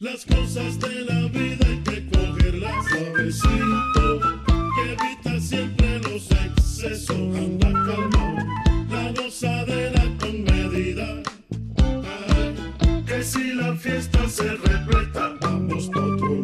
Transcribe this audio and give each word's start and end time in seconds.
Las 0.00 0.26
cosas 0.26 0.80
de 0.80 1.02
la 1.02 1.28
vida 1.28 1.64
hay 1.68 1.78
que 1.84 2.10
cogerlas 2.10 2.84
suavecito, 2.84 4.20
que 4.74 4.92
evita 4.92 5.40
siempre 5.40 6.00
los 6.00 6.28
excesos. 6.32 7.16
Anda 7.16 7.72
calmado, 7.72 8.44
la 8.90 9.12
gozadera 9.12 10.02
con 10.18 10.42
medida. 10.42 11.22
Ay, 11.78 13.04
que 13.06 13.22
si 13.22 13.54
la 13.54 13.76
fiesta 13.76 14.28
se 14.28 14.56
repleta, 14.56 15.36
vamos 15.40 15.88
por 15.90 16.02
otro. 16.02 16.42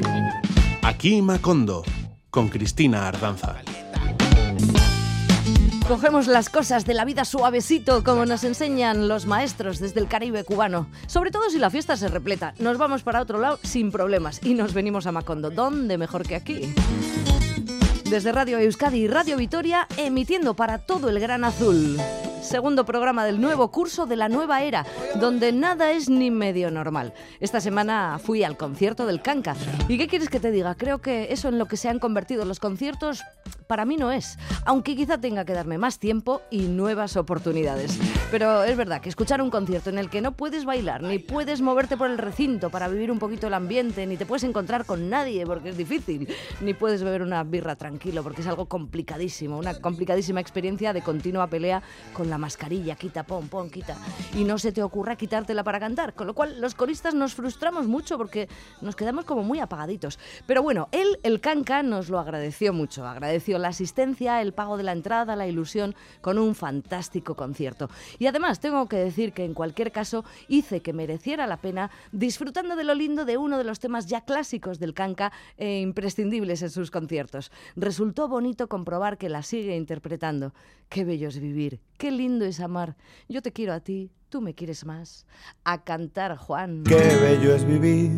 Aquí 0.83 1.21
Macondo, 1.21 1.83
con 2.31 2.49
Cristina 2.51 3.09
Ardanza. 3.09 3.63
Cogemos 5.91 6.29
las 6.29 6.51
cosas 6.51 6.87
de 6.87 6.95
la 6.95 7.05
vida 7.05 7.25
suavecito, 7.25 8.05
como 8.05 8.25
nos 8.25 8.45
enseñan 8.45 9.09
los 9.09 9.27
maestros 9.27 9.81
desde 9.81 9.99
el 9.99 10.07
Caribe 10.07 10.45
cubano. 10.45 10.87
Sobre 11.09 11.33
todo 11.33 11.51
si 11.51 11.59
la 11.59 11.69
fiesta 11.69 11.97
se 11.97 12.07
repleta. 12.07 12.55
Nos 12.61 12.79
vamos 12.79 13.03
para 13.03 13.21
otro 13.21 13.41
lado 13.41 13.59
sin 13.65 13.91
problemas 13.91 14.39
y 14.45 14.55
nos 14.55 14.73
venimos 14.73 15.07
a 15.07 15.13
Macondo. 15.13 15.51
¿Dónde 15.51 15.99
mejor 15.99 16.23
que 16.23 16.37
aquí? 16.37 16.73
Desde 18.09 18.31
Radio 18.31 18.61
Euskadi 18.61 18.99
y 18.99 19.09
Radio 19.09 19.37
Vitoria, 19.37 19.89
emitiendo 19.97 20.55
para 20.55 20.79
todo 20.79 21.09
el 21.09 21.19
Gran 21.19 21.43
Azul. 21.43 21.99
Segundo 22.43 22.87
programa 22.87 23.25
del 23.25 23.41
nuevo 23.41 23.71
curso 23.71 24.07
de 24.07 24.17
la 24.17 24.29
nueva 24.29 24.63
era, 24.63 24.87
donde 25.21 25.53
nada 25.53 25.93
es 25.93 26.09
ni 26.09 26.31
medio 26.31 26.71
normal. 26.71 27.13
Esta 27.39 27.61
semana 27.61 28.19
fui 28.19 28.43
al 28.45 28.57
concierto 28.57 29.07
del 29.07 29.21
Canca. 29.21 29.55
¿Y 29.89 29.99
qué 29.99 30.09
quieres 30.09 30.31
que 30.31 30.41
te 30.41 30.51
diga? 30.51 30.75
Creo 30.75 30.99
que 30.99 31.33
eso 31.33 31.49
en 31.49 31.59
lo 31.59 31.67
que 31.67 31.77
se 31.77 31.89
han 31.89 31.99
convertido 31.99 32.47
los 32.47 32.59
conciertos, 32.59 33.23
para 33.67 33.85
mí 33.85 33.97
no 33.97 34.11
es. 34.11 34.39
Aunque 34.65 34.97
quizá 34.97 35.19
tenga 35.19 35.45
que 35.45 35.53
darme 35.53 35.79
más 35.79 35.99
tiempo 35.99 36.41
y 36.51 36.63
nuevas 36.63 37.17
oportunidades. 37.17 37.99
Pero 38.31 38.65
es 38.65 38.77
verdad 38.77 39.01
que 39.01 39.09
escuchar 39.09 39.43
un 39.43 39.51
concierto 39.51 39.91
en 39.91 39.99
el 39.99 40.09
que 40.09 40.21
no 40.21 40.33
puedes 40.33 40.65
bailar, 40.65 41.03
ni 41.03 41.19
puedes 41.19 41.61
moverte 41.61 41.97
por 41.97 42.11
el 42.11 42.19
recinto 42.19 42.71
para 42.71 42.89
vivir 42.89 43.13
un 43.13 43.19
poquito 43.19 43.49
el 43.49 43.55
ambiente, 43.55 44.07
ni 44.07 44.17
te 44.17 44.27
puedes 44.27 44.45
encontrar 44.45 44.87
con 44.87 45.11
nadie 45.11 45.45
porque 45.47 45.69
es 45.69 45.77
difícil, 45.77 46.29
ni 46.61 46.75
puedes 46.75 47.03
beber 47.03 47.23
una 47.23 47.45
birra 47.45 47.77
tranquilo 47.77 48.23
porque 48.23 48.41
es 48.41 48.47
algo 48.47 48.67
complicadísimo, 48.67 49.59
una 49.59 49.75
complicadísima 49.81 50.41
experiencia 50.41 50.93
de 50.93 51.03
continua 51.03 51.47
pelea 51.47 51.83
con 52.13 52.30
la 52.31 52.39
mascarilla, 52.39 52.95
quita, 52.95 53.25
pon, 53.25 53.49
pon, 53.49 53.69
quita. 53.71 53.97
Y 54.35 54.45
no 54.45 54.59
se 54.59 54.73
te 54.73 54.83
ocurra 54.83 55.17
quitártela 55.17 55.65
para 55.65 55.81
cantar, 55.81 56.15
con 56.15 56.27
lo 56.27 56.35
cual 56.35 56.61
los 56.61 56.75
coristas 56.75 57.15
nos 57.15 57.35
frustramos 57.35 57.87
mucho 57.87 58.17
porque 58.17 58.49
nos 58.81 58.97
quedamos 58.97 59.25
como 59.25 59.43
muy 59.43 59.59
apagaditos. 59.59 60.19
Pero 60.47 60.63
bueno, 60.63 60.89
él, 60.93 61.19
el 61.23 61.41
canca, 61.41 61.83
nos 61.83 62.09
lo 62.09 62.19
agradeció 62.19 62.73
mucho, 62.73 63.07
agradeció 63.07 63.59
la 63.59 63.69
asistencia, 63.69 64.41
el 64.41 64.53
pago 64.53 64.77
de 64.77 64.85
la 64.85 64.93
entrada, 64.93 65.37
la 65.37 65.47
ilusión 65.47 65.95
con 66.21 66.39
un 66.39 66.55
fantástico 66.55 67.35
concierto. 67.35 67.91
Y 68.19 68.27
además 68.27 68.61
tengo 68.61 68.89
que 68.89 68.97
decir 68.97 69.33
que 69.33 69.45
en 69.45 69.55
cualquier 69.55 69.93
caso 69.93 70.25
hice 70.49 70.81
que 70.81 70.93
mereciera 70.93 71.47
la 71.47 71.57
pena 71.57 71.91
disfrutando 72.13 72.77
de 72.77 72.85
lo 72.85 72.95
lindo 72.95 73.25
de 73.25 73.37
uno 73.37 73.59
de 73.59 73.65
los 73.65 73.81
temas 73.81 74.07
ya 74.07 74.23
clásicos 74.23 74.79
del 74.79 74.95
canca 74.95 75.33
e 75.57 75.81
imprescindibles 75.81 76.63
en 76.63 76.71
sus 76.71 76.91
conciertos. 76.91 77.51
Resultó 77.77 78.29
bonito 78.29 78.69
comprobar 78.69 79.19
que 79.19 79.29
la 79.29 79.43
sigue 79.43 79.77
interpretando. 79.77 80.53
Qué 80.89 81.05
bello 81.05 81.29
es 81.29 81.39
vivir, 81.39 81.81
qué 81.99 82.11
lindo 82.21 82.45
es 82.45 82.61
amar. 82.61 82.97
Yo 83.31 83.41
te 83.41 83.51
quiero 83.51 83.73
a 83.73 83.81
ti, 83.81 84.11
tú 84.29 84.43
me 84.43 84.55
quieres 84.55 84.85
más. 84.85 85.27
A 85.65 85.85
cantar, 85.85 86.37
Juan. 86.37 86.85
Qué 86.85 87.17
bello 87.23 87.55
es 87.55 87.65
vivir. 87.65 88.11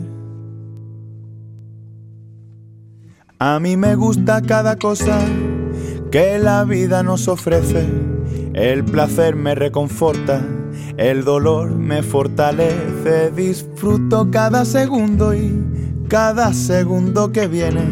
A 3.39 3.61
mí 3.61 3.77
me 3.77 3.95
gusta 3.95 4.43
cada 4.43 4.77
cosa 4.77 5.21
que 6.11 6.39
la 6.39 6.65
vida 6.65 7.05
nos 7.05 7.29
ofrece. 7.29 7.87
El 8.55 8.85
placer 8.85 9.37
me 9.37 9.55
reconforta, 9.55 10.45
el 10.97 11.23
dolor 11.23 11.71
me 11.71 12.03
fortalece. 12.03 13.31
Disfruto 13.31 14.31
cada 14.33 14.65
segundo 14.65 15.33
y 15.33 15.65
cada 16.09 16.53
segundo 16.53 17.31
que 17.31 17.47
viene. 17.47 17.85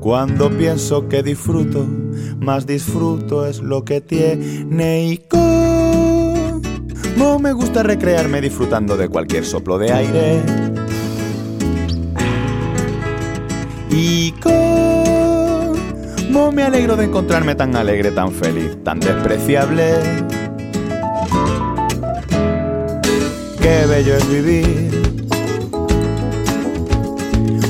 Cuando 0.00 0.50
pienso 0.50 1.08
que 1.08 1.22
disfruto, 1.22 1.86
más 2.38 2.66
disfruto 2.66 3.46
es 3.46 3.60
lo 3.60 3.84
que 3.84 4.00
tiene 4.00 5.06
y 5.06 5.18
como 5.18 6.60
me 7.38 7.52
gusta 7.52 7.82
recrearme 7.82 8.40
disfrutando 8.40 8.96
de 8.96 9.08
cualquier 9.08 9.44
soplo 9.44 9.78
de 9.78 9.92
aire. 9.92 10.40
Y 13.90 14.32
cómo 14.40 16.52
me 16.52 16.62
alegro 16.62 16.96
de 16.96 17.04
encontrarme 17.04 17.54
tan 17.54 17.76
alegre, 17.76 18.12
tan 18.12 18.32
feliz, 18.32 18.78
tan 18.84 19.00
despreciable. 19.00 19.94
Qué 23.60 23.86
bello 23.86 24.16
es 24.16 24.30
vivir. 24.30 25.00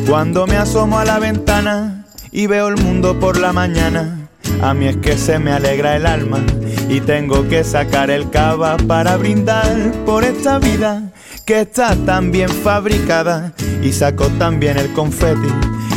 Cuando 0.08 0.46
me 0.46 0.56
asomo 0.56 0.98
a 0.98 1.04
la 1.04 1.18
ventana 1.18 2.04
y 2.32 2.46
veo 2.46 2.68
el 2.68 2.76
mundo 2.76 3.18
por 3.18 3.38
la 3.38 3.52
mañana, 3.52 4.19
a 4.62 4.74
mí 4.74 4.86
es 4.86 4.96
que 4.96 5.16
se 5.16 5.38
me 5.38 5.52
alegra 5.52 5.96
el 5.96 6.06
alma 6.06 6.40
y 6.88 7.00
tengo 7.00 7.48
que 7.48 7.64
sacar 7.64 8.10
el 8.10 8.30
cava 8.30 8.76
para 8.76 9.16
brindar 9.16 9.92
por 10.04 10.24
esta 10.24 10.58
vida 10.58 11.12
que 11.44 11.62
está 11.62 11.96
tan 11.96 12.30
bien 12.30 12.48
fabricada 12.48 13.52
y 13.82 13.92
saco 13.92 14.26
también 14.38 14.78
el 14.78 14.92
confeti 14.92 15.48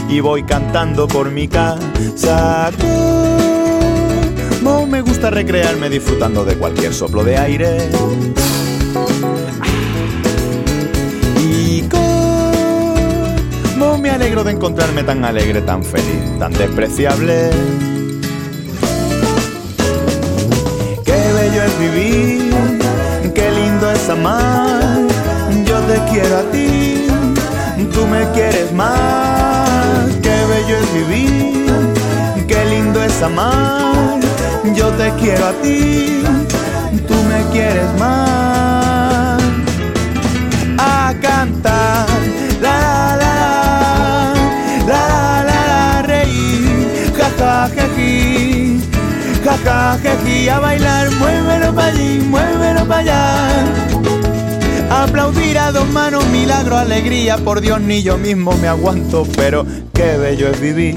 y 0.10 0.20
voy 0.20 0.44
cantando 0.44 1.08
por 1.08 1.32
mi 1.32 1.48
casa. 1.48 2.72
Como 4.64 4.88
me 4.88 5.02
gusta 5.02 5.30
recrearme 5.30 5.90
disfrutando 5.90 6.46
de 6.46 6.56
cualquier 6.56 6.94
soplo 6.94 7.24
de 7.24 7.38
aire. 7.38 7.90
Y 11.40 11.84
me 14.02 14.10
alegro 14.10 14.44
de 14.44 14.52
encontrarme 14.52 15.04
tan 15.04 15.24
alegre, 15.24 15.62
tan 15.62 15.84
feliz, 15.84 16.40
tan 16.40 16.52
despreciable. 16.54 17.50
Bello 21.54 21.66
es 21.66 21.80
vivir, 21.80 22.54
qué 23.36 23.52
lindo 23.52 23.92
es 23.92 24.10
amar. 24.10 24.98
Yo 25.66 25.78
te 25.82 26.02
quiero 26.12 26.38
a 26.40 26.52
ti, 26.52 27.06
tú 27.94 28.08
me 28.08 28.28
quieres 28.32 28.72
más. 28.74 30.10
Qué 30.24 30.36
bello 30.50 30.78
es 30.78 30.94
vivir, 30.94 31.66
qué 32.48 32.66
lindo 32.66 33.04
es 33.04 33.22
amar. 33.22 34.20
Yo 34.74 34.90
te 34.94 35.12
quiero 35.20 35.48
a 35.48 35.54
ti, 35.62 36.24
tú 37.08 37.16
me 37.30 37.44
quieres 37.52 37.94
más. 38.00 39.42
A 40.80 41.14
cantar, 41.22 42.08
ja 49.58 49.64
ja 49.64 50.00
jeji, 50.02 50.50
a 50.50 50.60
bailar, 50.60 51.12
muévelo 51.12 51.74
para 51.74 51.88
allí, 51.88 52.20
muévelo 52.20 52.88
para 52.88 53.00
allá. 53.02 53.66
Aplaudir 55.04 55.58
a 55.58 55.72
dos 55.72 55.90
manos, 55.90 56.26
milagro, 56.28 56.78
alegría, 56.78 57.38
por 57.38 57.62
Dios 57.62 57.82
ni 57.82 58.04
yo 58.04 58.18
mismo 58.18 58.54
me 58.58 58.68
aguanto, 58.68 59.28
pero 59.36 59.66
qué 59.94 60.18
bello 60.18 60.48
es 60.50 60.60
vivir. 60.60 60.96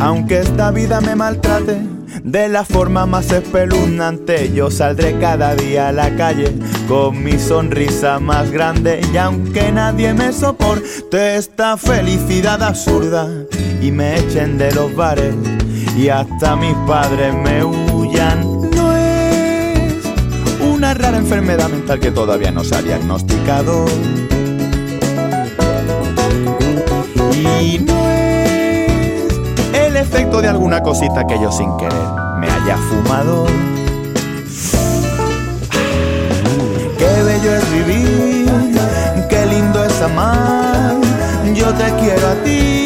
Aunque 0.00 0.40
esta 0.40 0.70
vida 0.70 1.00
me 1.00 1.16
maltrate 1.16 1.80
de 2.22 2.48
la 2.48 2.64
forma 2.64 3.06
más 3.06 3.30
espeluznante, 3.30 4.52
yo 4.52 4.70
saldré 4.70 5.18
cada 5.18 5.54
día 5.54 5.88
a 5.88 5.92
la 5.92 6.14
calle 6.16 6.52
con 6.88 7.22
mi 7.22 7.38
sonrisa 7.38 8.18
más 8.18 8.50
grande 8.50 9.00
y 9.12 9.16
aunque 9.16 9.72
nadie 9.72 10.12
me 10.12 10.32
soporte 10.32 11.36
esta 11.36 11.76
felicidad 11.76 12.62
absurda 12.62 13.28
y 13.80 13.90
me 13.90 14.18
echen 14.18 14.58
de 14.58 14.72
los 14.72 14.94
bares 14.94 15.34
y 15.96 16.08
hasta 16.08 16.56
mis 16.56 16.74
padres 16.86 17.34
me 17.34 17.64
huyan, 17.64 18.70
no 18.70 18.96
es 18.96 20.04
una 20.60 20.92
rara 20.94 21.16
enfermedad 21.16 21.68
mental 21.68 21.98
que 22.00 22.10
todavía 22.10 22.50
no 22.50 22.64
se 22.64 22.74
ha 22.74 22.82
diagnosticado. 22.82 23.86
Y 27.32 27.78
no 27.78 28.10
es 28.10 29.24
el 29.72 29.96
efecto 29.96 30.42
de 30.42 30.48
alguna 30.48 30.82
cosita 30.82 31.26
que 31.26 31.40
yo 31.40 31.50
sin 31.50 31.74
querer 31.76 32.06
me 32.38 32.46
haya 32.48 32.76
fumado. 32.76 33.46
Qué 36.98 37.22
bello 37.22 37.54
es 37.54 37.72
vivir, 37.72 38.50
qué 39.30 39.46
lindo 39.46 39.84
es 39.84 40.02
amar. 40.02 40.94
Yo 41.54 41.72
te 41.72 41.84
quiero 42.00 42.28
a 42.28 42.34
ti, 42.44 42.85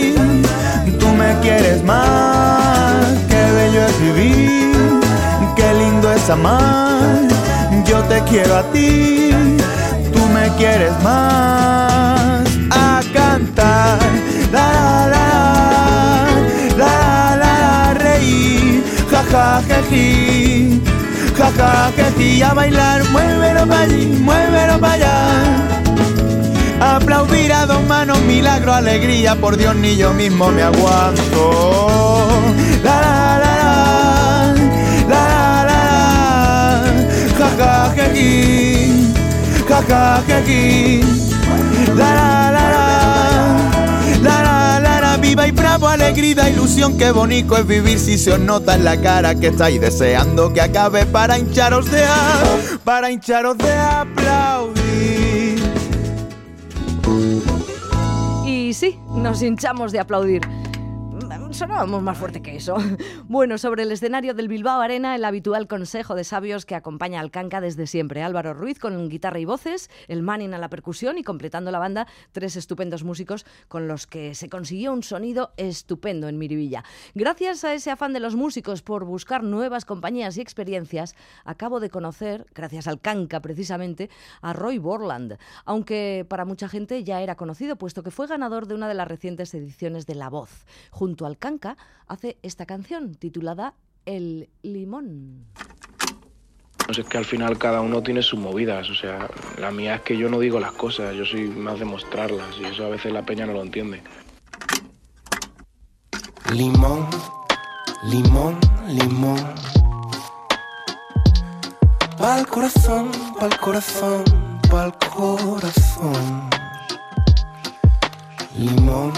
quieres 1.60 1.82
más. 1.84 3.06
Qué 3.28 3.52
bello 3.52 3.84
es 3.84 4.00
vivir, 4.00 5.00
qué 5.56 5.74
lindo 5.74 6.10
es 6.12 6.30
amar. 6.30 7.28
Yo 7.84 7.98
te 8.04 8.20
quiero 8.22 8.56
a 8.56 8.62
ti, 8.72 9.30
tú 10.12 10.26
me 10.28 10.48
quieres 10.56 10.92
más. 11.02 12.48
A 12.70 13.00
cantar, 13.12 13.98
la 14.52 15.08
la 15.14 15.26
la 16.78 17.36
la 17.36 17.36
la, 17.36 17.94
reír, 17.94 18.82
ja 19.10 19.22
ja 19.30 19.62
jeji, 19.68 20.80
ja 21.36 21.50
ja 21.58 22.50
a 22.50 22.54
bailar, 22.54 23.04
muévelo 23.10 23.66
para 23.66 23.82
allí, 23.82 24.06
muévelo 24.24 24.78
para 24.78 24.94
allá. 24.94 25.69
Aplaudir 26.80 27.52
a 27.52 27.66
dos 27.66 27.82
manos, 27.86 28.20
milagro, 28.22 28.72
alegría, 28.72 29.36
por 29.36 29.56
Dios 29.56 29.76
ni 29.76 29.96
yo 29.96 30.12
mismo 30.12 30.50
me 30.50 30.62
aguanto. 30.62 32.28
La 32.82 33.00
la 33.00 33.38
la 33.38 33.54
la, 33.62 34.54
la 35.08 35.24
la 35.64 35.64
la, 35.68 36.82
ja 37.38 37.48
ja 37.58 37.94
ja 37.94 38.12
ji, 38.12 39.06
ja 39.68 39.82
ja 39.88 40.22
ja 40.26 40.40
ji. 40.40 41.02
La 41.94 42.14
la 42.14 42.50
la 42.50 42.64
la, 42.70 42.86
la 44.22 44.42
la 44.42 44.80
la 44.80 45.00
la, 45.00 45.16
viva 45.16 45.46
y 45.46 45.50
bravo, 45.50 45.88
alegría, 45.88 46.48
ilusión, 46.48 46.96
qué 46.96 47.10
bonito 47.10 47.56
es 47.56 47.66
vivir 47.66 47.98
si 47.98 48.16
se 48.16 48.32
os 48.32 48.40
nota 48.40 48.74
en 48.74 48.84
la 48.84 49.00
cara 49.00 49.34
que 49.34 49.48
estáis 49.48 49.80
deseando 49.80 50.52
que 50.52 50.60
acabe 50.60 51.04
para 51.06 51.38
hincharos 51.38 51.90
de 51.90 52.04
a, 52.04 52.42
para 52.84 53.10
hincharos 53.10 53.58
de 53.58 53.72
aplaudir. 53.72 54.59
Sí, 58.80 58.98
nos 59.14 59.42
hinchamos 59.42 59.92
de 59.92 60.00
aplaudir. 60.00 60.40
Sonábamos 61.60 62.02
más 62.02 62.16
fuerte 62.16 62.40
que 62.40 62.56
eso. 62.56 62.78
Bueno, 63.28 63.58
sobre 63.58 63.84
el 63.84 63.92
escenario 63.92 64.34
del 64.34 64.48
Bilbao 64.48 64.80
Arena, 64.80 65.14
el 65.14 65.24
habitual 65.24 65.68
consejo 65.68 66.16
de 66.16 66.24
sabios 66.24 66.66
que 66.66 66.74
acompaña 66.74 67.20
al 67.20 67.30
Canca 67.30 67.60
desde 67.60 67.86
siempre. 67.86 68.24
Álvaro 68.24 68.54
Ruiz 68.54 68.80
con 68.80 69.08
guitarra 69.08 69.38
y 69.38 69.44
voces, 69.44 69.88
el 70.08 70.22
Manning 70.22 70.54
a 70.54 70.58
la 70.58 70.68
percusión 70.68 71.16
y 71.16 71.22
completando 71.22 71.70
la 71.70 71.78
banda, 71.78 72.08
tres 72.32 72.56
estupendos 72.56 73.04
músicos 73.04 73.46
con 73.68 73.86
los 73.86 74.08
que 74.08 74.34
se 74.34 74.48
consiguió 74.48 74.92
un 74.92 75.04
sonido 75.04 75.52
estupendo 75.58 76.28
en 76.28 76.38
Miribilla. 76.38 76.82
Gracias 77.14 77.62
a 77.62 77.72
ese 77.72 77.92
afán 77.92 78.12
de 78.14 78.20
los 78.20 78.34
músicos 78.34 78.82
por 78.82 79.04
buscar 79.04 79.44
nuevas 79.44 79.84
compañías 79.84 80.38
y 80.38 80.40
experiencias, 80.40 81.14
acabo 81.44 81.78
de 81.78 81.90
conocer, 81.90 82.46
gracias 82.52 82.88
al 82.88 83.00
Canca 83.00 83.40
precisamente, 83.40 84.10
a 84.40 84.54
Roy 84.54 84.78
Borland, 84.78 85.38
aunque 85.66 86.26
para 86.28 86.44
mucha 86.44 86.68
gente 86.68 87.04
ya 87.04 87.20
era 87.20 87.36
conocido, 87.36 87.76
puesto 87.76 88.02
que 88.02 88.10
fue 88.10 88.26
ganador 88.26 88.66
de 88.66 88.74
una 88.74 88.88
de 88.88 88.94
las 88.94 89.06
recientes 89.06 89.54
ediciones 89.54 90.06
de 90.06 90.16
La 90.16 90.30
Voz. 90.30 90.64
Junto 90.90 91.26
al 91.26 91.38
Canca 91.38 91.49
hace 92.06 92.36
esta 92.42 92.66
canción 92.66 93.14
titulada 93.14 93.74
El 94.06 94.48
Limón. 94.62 95.46
No 96.86 96.94
sé, 96.94 97.02
es 97.02 97.08
que 97.08 97.18
al 97.18 97.24
final 97.24 97.58
cada 97.58 97.80
uno 97.80 98.02
tiene 98.02 98.22
sus 98.22 98.38
movidas, 98.38 98.90
o 98.90 98.94
sea, 98.94 99.28
la 99.58 99.70
mía 99.70 99.96
es 99.96 100.00
que 100.02 100.16
yo 100.16 100.28
no 100.28 100.38
digo 100.40 100.58
las 100.58 100.72
cosas, 100.72 101.14
yo 101.14 101.24
soy 101.24 101.48
más 101.48 101.78
de 101.78 101.84
mostrarlas 101.84 102.56
y 102.60 102.64
eso 102.64 102.84
a 102.86 102.88
veces 102.88 103.12
la 103.12 103.22
peña 103.22 103.46
no 103.46 103.52
lo 103.52 103.62
entiende. 103.62 104.02
Limón, 106.52 107.06
limón, 108.04 108.58
limón. 108.88 109.38
Pa'l 112.18 112.46
corazón, 112.46 113.10
pa'l 113.38 113.56
corazón, 113.58 114.24
pa'l 114.68 114.92
corazón. 114.98 116.50
Limón, 118.58 119.12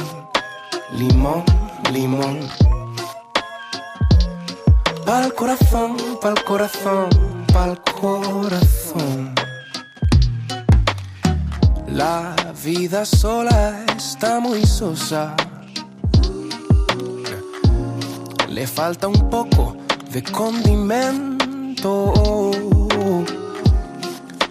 limón, 0.92 1.42
limón. 1.92 2.40
Pa'l 5.04 5.34
corazón, 5.34 5.96
pa'l 6.20 6.42
corazón, 6.44 7.08
pa'l 7.52 7.78
corazón. 8.00 9.34
La 11.88 12.34
vida 12.64 13.04
sola 13.04 13.84
está 13.96 14.40
muy 14.40 14.64
sosa. 14.64 15.34
Le 18.48 18.66
falta 18.66 19.08
un 19.08 19.28
poco 19.28 19.76
de 20.10 20.22
condimento. 20.22 22.12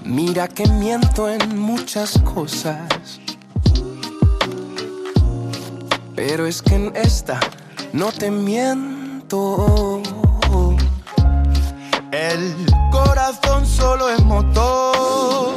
Mira 0.03 0.47
que 0.47 0.67
miento 0.67 1.29
en 1.29 1.57
muchas 1.57 2.17
cosas. 2.19 3.20
Pero 6.15 6.45
es 6.45 6.61
que 6.61 6.75
en 6.75 6.91
esta 6.95 7.39
no 7.93 8.11
te 8.11 8.29
miento. 8.29 10.01
El 12.11 12.55
corazón 12.91 13.65
solo 13.65 14.09
es 14.09 14.23
motor. 14.23 15.55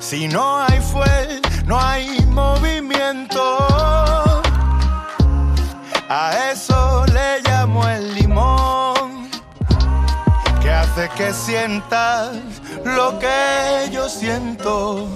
Si 0.00 0.26
no 0.26 0.58
hay 0.58 0.80
fuel, 0.80 1.40
no 1.66 1.78
hay 1.78 2.20
movimiento. 2.26 3.58
A 6.08 6.50
eso 6.52 7.06
le 7.06 7.40
llamo 7.42 7.86
el 7.86 8.14
limón, 8.16 9.30
que 10.60 10.68
hace 10.68 11.08
que 11.16 11.32
sientas 11.32 12.32
lo 12.84 13.16
que 13.20 13.88
yo 13.92 14.08
siento. 14.08 15.06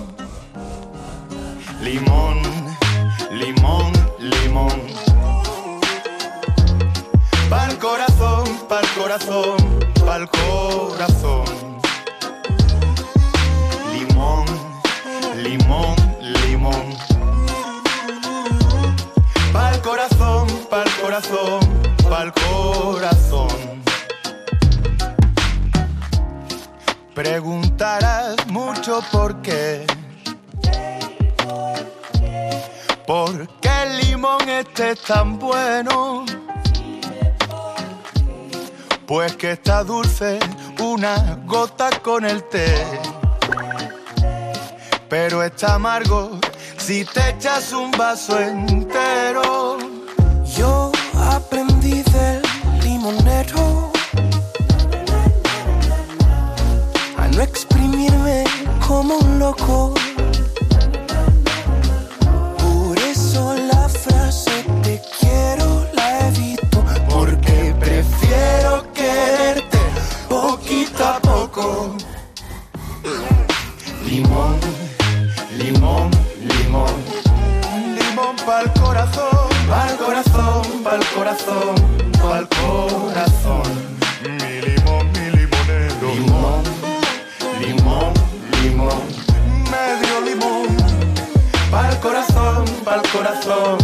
Limón, 1.82 2.53
limón, 3.64 3.92
limón. 4.18 4.82
Pa'l 7.48 7.78
corazón, 7.78 8.44
pa'l 8.68 8.86
corazón, 8.94 9.56
pa'l 10.04 10.28
corazón. 10.28 11.44
Limón, 13.92 14.44
limón, 15.36 15.96
limón. 16.20 16.84
Pa'l 19.52 19.80
corazón, 19.80 20.46
pa'l 20.68 20.90
corazón, 21.00 21.60
pa'l 22.10 22.32
corazón. 22.32 23.82
Preguntarás 27.14 28.46
mucho 28.48 29.00
por 29.10 29.40
qué. 29.40 29.86
¿Por 33.06 33.46
qué 33.60 33.70
el 33.82 33.98
limón 33.98 34.48
este 34.48 34.96
tan 34.96 35.38
bueno? 35.38 36.24
Pues 39.06 39.36
que 39.36 39.52
está 39.52 39.84
dulce 39.84 40.38
una 40.80 41.38
gota 41.44 41.90
con 42.00 42.24
el 42.24 42.42
té. 42.44 42.82
Pero 45.10 45.42
está 45.42 45.74
amargo 45.74 46.40
si 46.78 47.04
te 47.04 47.28
echas 47.28 47.72
un 47.72 47.90
vaso 47.90 48.40
entero. 48.40 49.76
Yo 50.56 50.90
aprendí 51.14 52.02
del 52.04 52.42
limonero 52.82 53.92
a 57.18 57.28
no 57.28 57.42
exprimirme 57.42 58.44
como 58.86 59.18
un 59.18 59.38
loco. 59.38 59.94
Pa'l 78.46 78.70
corazón, 78.74 79.48
pa'l 79.68 79.96
corazón, 79.96 80.62
pa'l 80.84 81.04
corazón, 81.14 81.74
pa'l 82.20 82.48
corazón. 82.48 83.62
Mi 84.22 84.60
limón, 84.66 85.06
mi 85.12 85.26
limonero. 85.36 86.08
Limón, 86.14 86.62
limón, 87.60 88.12
limón. 88.62 89.02
Medio 89.70 90.20
limón. 90.28 90.68
Pa'l 91.70 91.98
corazón, 92.00 92.64
pa'l 92.84 93.02
corazón, 93.12 93.78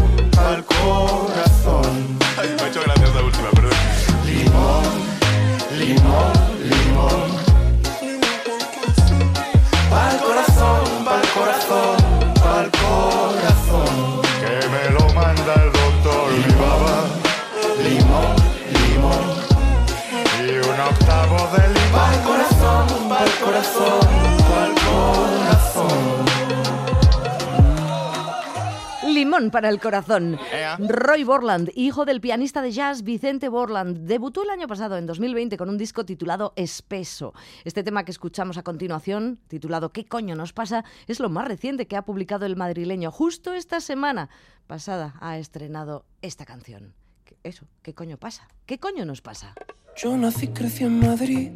Para 29.53 29.69
el 29.69 29.81
corazón. 29.81 30.39
Roy 30.79 31.25
Borland, 31.25 31.71
hijo 31.75 32.05
del 32.05 32.21
pianista 32.21 32.63
de 32.63 32.71
jazz 32.73 33.03
Vicente 33.03 33.49
Borland, 33.49 34.07
debutó 34.07 34.43
el 34.43 34.51
año 34.51 34.67
pasado, 34.69 34.97
en 34.97 35.07
2020, 35.07 35.57
con 35.57 35.69
un 35.69 35.77
disco 35.79 36.05
titulado 36.05 36.53
Espeso. 36.57 37.33
Este 37.65 37.83
tema 37.83 38.05
que 38.05 38.11
escuchamos 38.13 38.59
a 38.59 38.63
continuación, 38.63 39.39
titulado 39.49 39.93
¿Qué 39.93 40.07
coño 40.07 40.35
nos 40.37 40.53
pasa?, 40.53 40.85
es 41.07 41.21
lo 41.21 41.29
más 41.29 41.49
reciente 41.49 41.87
que 41.87 41.97
ha 41.97 42.03
publicado 42.03 42.47
el 42.47 42.57
madrileño. 42.57 43.11
Justo 43.11 43.53
esta 43.55 43.81
semana 43.81 44.29
pasada 44.67 45.15
ha 45.21 45.39
estrenado 45.39 46.05
esta 46.23 46.45
canción. 46.45 46.95
¿Qué- 47.25 47.37
Eso, 47.43 47.67
¿qué 47.83 47.95
coño 47.95 48.17
pasa? 48.19 48.47
¿Qué 48.67 48.79
coño 48.79 49.05
nos 49.05 49.21
pasa? 49.23 49.55
Yo 49.97 50.17
nací, 50.17 50.49
crecí 50.49 50.85
en 50.85 51.01
Madrid, 51.01 51.51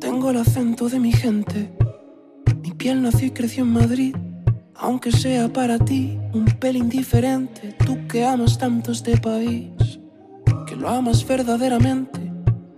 tengo 0.00 0.30
el 0.30 0.36
acento 0.38 0.88
de 0.88 0.98
mi 1.00 1.12
gente. 1.12 1.76
Mi 2.62 2.72
piel 2.72 3.02
nació 3.02 3.26
y 3.28 3.30
creció 3.32 3.64
en 3.64 3.72
Madrid. 3.72 4.16
Aunque 4.76 5.12
sea 5.12 5.52
para 5.52 5.78
ti 5.78 6.18
un 6.32 6.46
pelín 6.46 6.88
diferente, 6.88 7.76
tú 7.86 8.06
que 8.08 8.24
amas 8.24 8.58
tanto 8.58 8.92
este 8.92 9.16
país, 9.16 9.70
que 10.66 10.76
lo 10.76 10.88
amas 10.88 11.26
verdaderamente. 11.26 12.32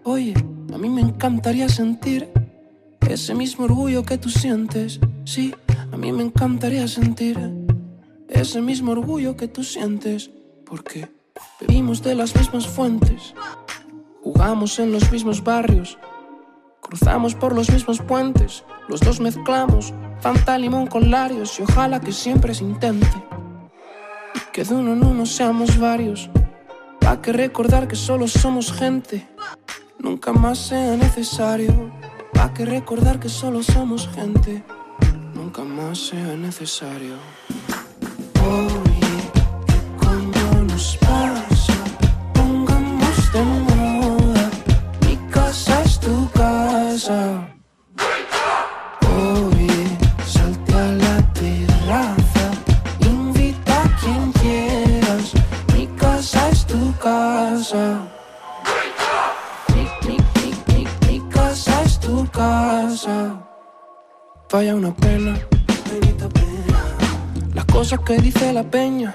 Oye, 0.05 0.35
a 0.73 0.79
mí 0.79 0.89
me 0.89 1.01
encantaría 1.01 1.69
sentir 1.69 2.31
ese 3.09 3.35
mismo 3.35 3.65
orgullo 3.65 4.03
que 4.03 4.19
tú 4.19 4.29
sientes. 4.29 5.01
Sí, 5.25 5.55
a 5.91 5.97
mí 5.97 6.13
me 6.13 6.23
encantaría 6.23 6.87
sentir 6.87 7.39
ese 8.29 8.61
mismo 8.61 8.93
orgullo 8.93 9.37
que 9.37 9.49
tú 9.49 9.65
sientes. 9.65 10.31
Porque 10.67 11.09
bebimos 11.61 12.03
de 12.03 12.15
las 12.15 12.37
mismas 12.37 12.67
fuentes, 12.67 13.35
jugamos 14.23 14.79
en 14.79 14.93
los 14.93 15.11
mismos 15.11 15.43
barrios, 15.43 15.97
cruzamos 16.87 17.35
por 17.35 17.55
los 17.55 17.71
mismos 17.71 18.01
puentes, 18.01 18.65
los 18.89 19.01
dos 19.01 19.21
mezclamos 19.21 19.93
Fanta 20.21 20.57
limón 20.59 20.87
con 20.87 21.11
larios 21.11 21.59
y 21.61 21.63
ojalá 21.63 22.01
que 22.01 22.13
siempre 22.13 22.55
se 22.55 22.65
intente. 22.65 23.17
que 24.53 24.65
de 24.65 24.75
uno 24.75 24.95
en 24.95 25.05
uno 25.05 25.27
seamos 25.27 25.79
varios. 25.79 26.31
Pa' 27.01 27.21
que 27.21 27.33
recordar 27.33 27.87
que 27.87 27.97
solo 27.97 28.27
somos 28.27 28.73
gente. 28.73 29.29
Nunca 29.99 30.33
más 30.33 30.59
sea 30.59 30.97
necesario. 30.97 31.93
Pa' 32.33 32.53
que 32.55 32.65
recordar 32.65 33.21
que 33.21 33.29
solo 33.29 33.63
somos 33.63 34.09
gente. 34.09 34.65
Nunca 35.35 35.63
más 35.63 35.99
sea 35.99 36.35
necesario. 36.37 37.17
Oye, 38.43 39.31
¿qué 39.67 39.79
coño 39.99 40.65
nos 40.65 40.97
pasa? 40.97 41.75
Pongamos 42.33 43.33
de 43.33 43.43
moda. 43.43 43.76
Casa. 46.97 47.47
Oye, 49.19 49.99
salte 50.27 50.73
a 50.73 50.87
la 50.93 51.33
terraza. 51.35 52.47
Invita 53.01 53.83
a 53.83 53.97
quien 54.01 54.33
quieras. 54.33 55.33
Mi 55.75 55.87
casa 55.99 56.49
es 56.49 56.65
tu 56.67 56.95
casa. 56.97 58.01
Mi, 59.75 59.85
mi, 60.07 60.17
mi, 60.69 60.87
mi, 61.07 61.31
casa 61.31 61.83
es 61.83 62.01
tu 62.01 62.27
casa. 62.31 63.43
Vaya 64.51 64.75
una 64.75 64.95
pena, 64.95 65.35
pena. 66.33 66.79
Las 67.55 67.65
cosas 67.67 68.01
que 68.07 68.17
dice 68.19 68.53
la 68.55 68.63
peña. 68.63 69.15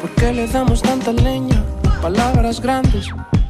¿Por 0.00 0.10
qué 0.10 0.32
le 0.32 0.46
damos 0.46 0.82
tanta 0.82 1.12
leña? 1.12 1.60
Palabras 2.00 2.60
grandes, 2.60 3.08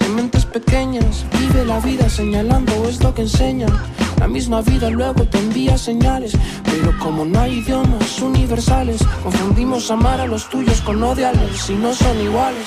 en 0.08 0.14
mentes 0.14 0.44
pequeñas. 0.46 1.24
Vive 1.38 1.64
la 1.64 1.80
vida 1.80 2.08
señalando 2.08 2.72
es 2.88 3.02
lo 3.02 3.14
que 3.14 3.22
enseñan. 3.22 3.70
La 4.18 4.26
misma 4.26 4.62
vida 4.62 4.90
luego 4.90 5.24
te 5.24 5.38
envía 5.38 5.76
señales. 5.78 6.32
Pero 6.64 6.98
como 6.98 7.24
no 7.24 7.40
hay 7.40 7.58
idiomas 7.58 8.20
universales, 8.20 9.00
confundimos 9.22 9.90
amar 9.90 10.20
a 10.20 10.26
los 10.26 10.48
tuyos 10.48 10.80
con 10.80 11.02
odiarlos 11.02 11.58
si 11.58 11.74
no 11.74 11.92
son 11.92 12.20
iguales. 12.20 12.64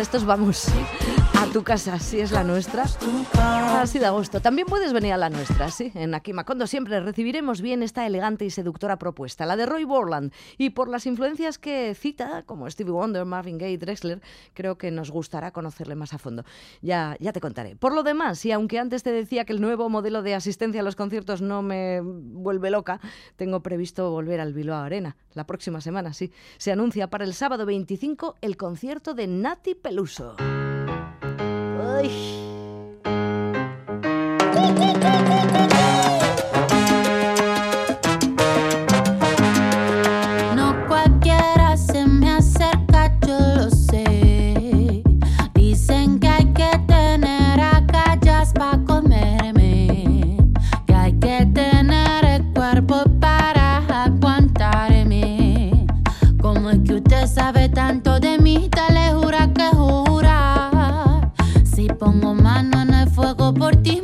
Estos 0.00 0.24
vamos 0.24 0.66
tu 1.52 1.64
casa, 1.64 1.98
si 1.98 2.20
es 2.20 2.30
la 2.30 2.44
nuestra. 2.44 2.84
Así 3.80 3.98
de 3.98 4.06
agosto. 4.06 4.40
También 4.40 4.66
puedes 4.68 4.92
venir 4.92 5.12
a 5.14 5.16
la 5.16 5.30
nuestra, 5.30 5.70
sí. 5.70 5.90
En 5.94 6.14
Aquí 6.14 6.32
Macondo 6.32 6.66
siempre 6.66 7.00
recibiremos 7.00 7.60
bien 7.60 7.82
esta 7.82 8.06
elegante 8.06 8.44
y 8.44 8.50
seductora 8.50 8.98
propuesta, 8.98 9.46
la 9.46 9.56
de 9.56 9.66
Roy 9.66 9.84
Borland. 9.84 10.32
Y 10.58 10.70
por 10.70 10.88
las 10.88 11.06
influencias 11.06 11.58
que 11.58 11.94
cita, 11.94 12.44
como 12.44 12.70
Stevie 12.70 12.92
Wonder, 12.92 13.24
Marvin 13.24 13.58
Gaye, 13.58 13.78
Drexler, 13.78 14.20
creo 14.54 14.78
que 14.78 14.90
nos 14.90 15.10
gustará 15.10 15.50
conocerle 15.50 15.96
más 15.96 16.12
a 16.12 16.18
fondo. 16.18 16.44
Ya, 16.82 17.16
ya 17.18 17.32
te 17.32 17.40
contaré. 17.40 17.74
Por 17.74 17.94
lo 17.94 18.02
demás, 18.02 18.44
y 18.44 18.52
aunque 18.52 18.78
antes 18.78 19.02
te 19.02 19.10
decía 19.10 19.44
que 19.44 19.52
el 19.52 19.60
nuevo 19.60 19.88
modelo 19.88 20.22
de 20.22 20.34
asistencia 20.34 20.82
a 20.82 20.84
los 20.84 20.94
conciertos 20.94 21.42
no 21.42 21.62
me 21.62 22.00
vuelve 22.02 22.70
loca, 22.70 23.00
tengo 23.36 23.60
previsto 23.60 24.10
volver 24.10 24.40
al 24.40 24.52
Bilbao 24.52 24.82
Arena. 24.82 25.16
La 25.34 25.46
próxima 25.46 25.80
semana, 25.80 26.12
sí. 26.12 26.32
Se 26.58 26.70
anuncia 26.70 27.08
para 27.08 27.24
el 27.24 27.34
sábado 27.34 27.66
25 27.66 28.36
el 28.40 28.56
concierto 28.56 29.14
de 29.14 29.26
Nati 29.26 29.74
Peluso. 29.74 30.36
Ay. 32.02 32.40
Por 63.60 63.76
ti, 63.76 63.99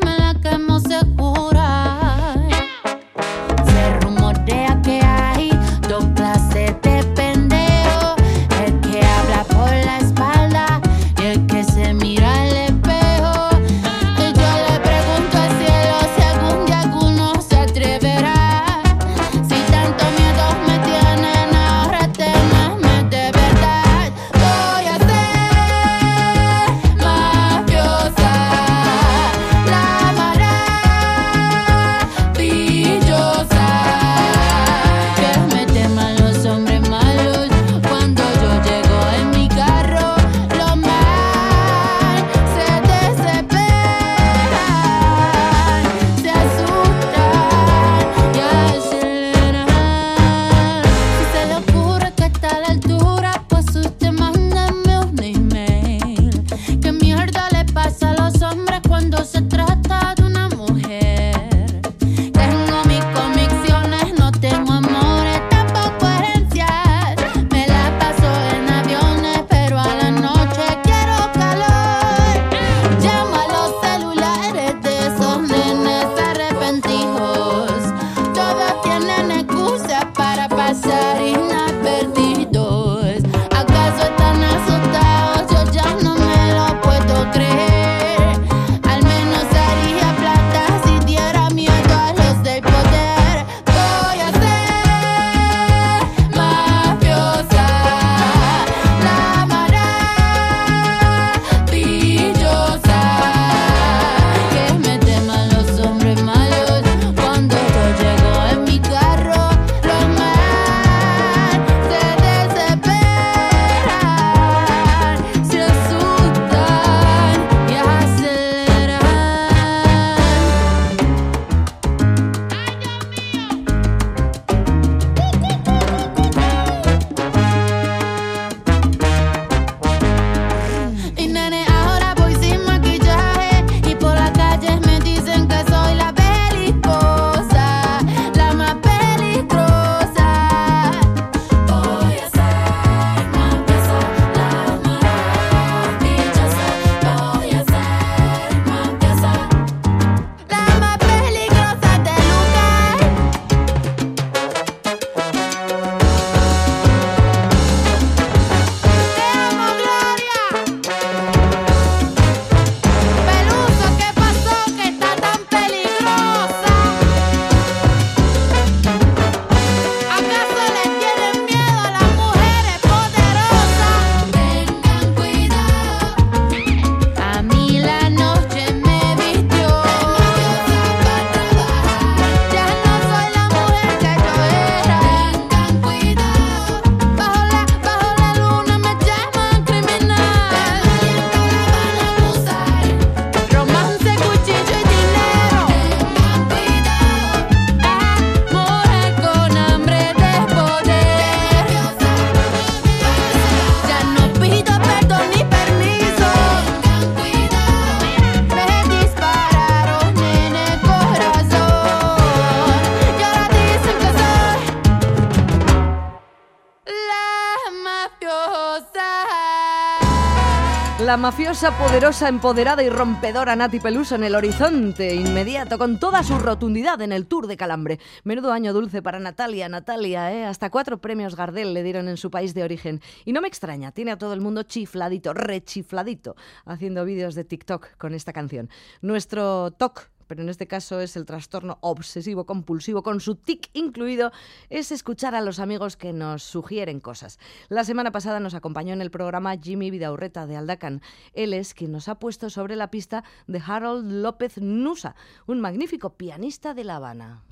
La 221.57 221.71
mafiosa, 221.71 221.87
poderosa, 221.87 222.29
empoderada 222.29 222.83
y 222.83 222.91
rompedora 222.91 223.57
Nati 223.57 223.81
Peluso 223.81 224.15
en 224.15 224.25
el 224.25 224.35
horizonte 224.35 225.15
inmediato, 225.15 225.79
con 225.79 225.99
toda 225.99 226.23
su 226.23 226.39
rotundidad 226.39 227.01
en 227.01 227.13
el 227.13 227.27
Tour 227.27 227.47
de 227.47 227.57
Calambre. 227.57 227.99
Menudo 228.25 228.53
año 228.53 228.75
dulce 228.75 229.01
para 229.01 229.21
Natalia, 229.21 229.67
Natalia, 229.71 230.35
¿eh? 230.35 230.45
Hasta 230.45 230.69
cuatro 230.69 230.99
premios 230.99 231.35
Gardel 231.35 231.73
le 231.73 231.83
dieron 231.83 232.09
en 232.09 232.19
su 232.19 232.31
país 232.31 232.53
de 232.53 232.63
origen. 232.63 233.01
Y 233.25 233.33
no 233.33 233.41
me 233.41 233.49
extraña, 233.49 233.91
tiene 233.91 234.11
a 234.11 234.19
todo 234.19 234.35
el 234.35 234.43
mundo 234.43 234.65
chifladito, 234.65 235.33
rechifladito, 235.33 236.37
haciendo 236.67 237.07
vídeos 237.07 237.35
de 237.35 237.45
TikTok 237.45 237.97
con 237.97 238.13
esta 238.13 238.35
canción. 238.35 238.69
Nuestro 239.01 239.71
TOC 239.71 240.11
pero 240.27 240.43
en 240.43 240.49
este 240.49 240.67
caso 240.67 241.01
es 241.01 241.17
el 241.17 241.27
trastorno 241.27 241.79
obsesivo 241.81 242.47
compulsivo 242.47 243.03
con 243.03 243.21
su 243.21 243.35
tic 243.35 243.71
incluido, 243.73 244.33
es 244.71 244.93
escuchar 244.93 245.35
a 245.35 245.41
los 245.41 245.59
amigos 245.59 245.97
que 245.97 246.13
nos 246.13 246.43
sugieren 246.43 247.01
cosas. 247.01 247.39
La 247.69 247.85
semana 247.85 248.13
pasada 248.13 248.41
nos 248.41 248.55
acompañó 248.55 248.93
en 248.93 249.03
el 249.03 249.11
programa 249.11 249.57
Jimmy 249.57 249.91
Vidaurreta 249.91 250.47
de 250.47 250.57
Aldacan. 250.57 251.03
Él 251.33 251.55
es 251.55 251.75
quien 251.75 251.93
nos 251.93 252.09
ha 252.09 252.19
puesto 252.19 252.51
sobre 252.51 252.77
la 252.77 252.91
pista 252.91 253.25
de 253.47 253.63
Harold 253.65 254.11
López 254.11 254.59
Nusa, 254.59 255.17
un 255.47 255.61
magnífico 255.61 256.15
pianista 256.17 256.75
de 256.75 256.85
La 256.85 256.97
Habana. 256.97 257.45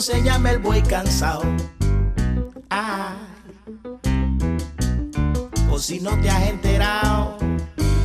Se 0.00 0.22
llama 0.22 0.52
el 0.52 0.58
buey 0.60 0.82
cansado. 0.82 1.42
Ah. 2.70 3.18
O 5.70 5.78
si 5.78 6.00
no 6.00 6.18
te 6.22 6.30
has 6.30 6.48
enterado, 6.48 7.36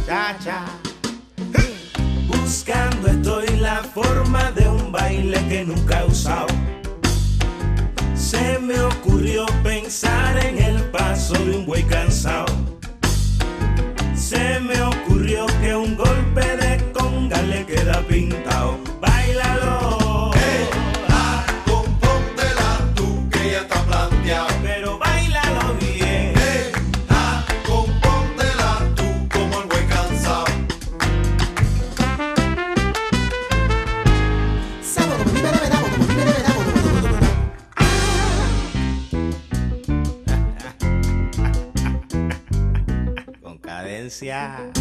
cha, 0.05 0.38
cha. 0.43 0.94
Buscando 2.56 3.10
estoy 3.10 3.58
la 3.58 3.84
forma 3.84 4.50
de 4.54 4.65
un 4.70 4.89
baile 4.89 5.46
que 5.50 5.65
nunca 5.65 6.00
he 6.00 6.06
usado. 6.06 6.48
Se 8.15 8.58
me 8.60 8.80
ocurrió 8.80 9.46
pensar 9.62 10.38
en 10.38 10.60
el 10.60 10.82
paso 10.84 11.34
de 11.34 11.58
un 11.58 11.65
buey 11.65 11.84
cansado. 11.84 12.46
Se 14.15 14.62
me 14.62 14.82
ocurrió 14.82 15.46
que 15.60 15.76
un 15.76 15.98
golpe 15.98 16.56
de 16.56 16.94
conga 16.94 17.41
le 17.41 17.65
queda 17.65 18.02
pintado. 18.08 18.80
Bailalo. 19.02 20.05
Yeah. 44.36 44.74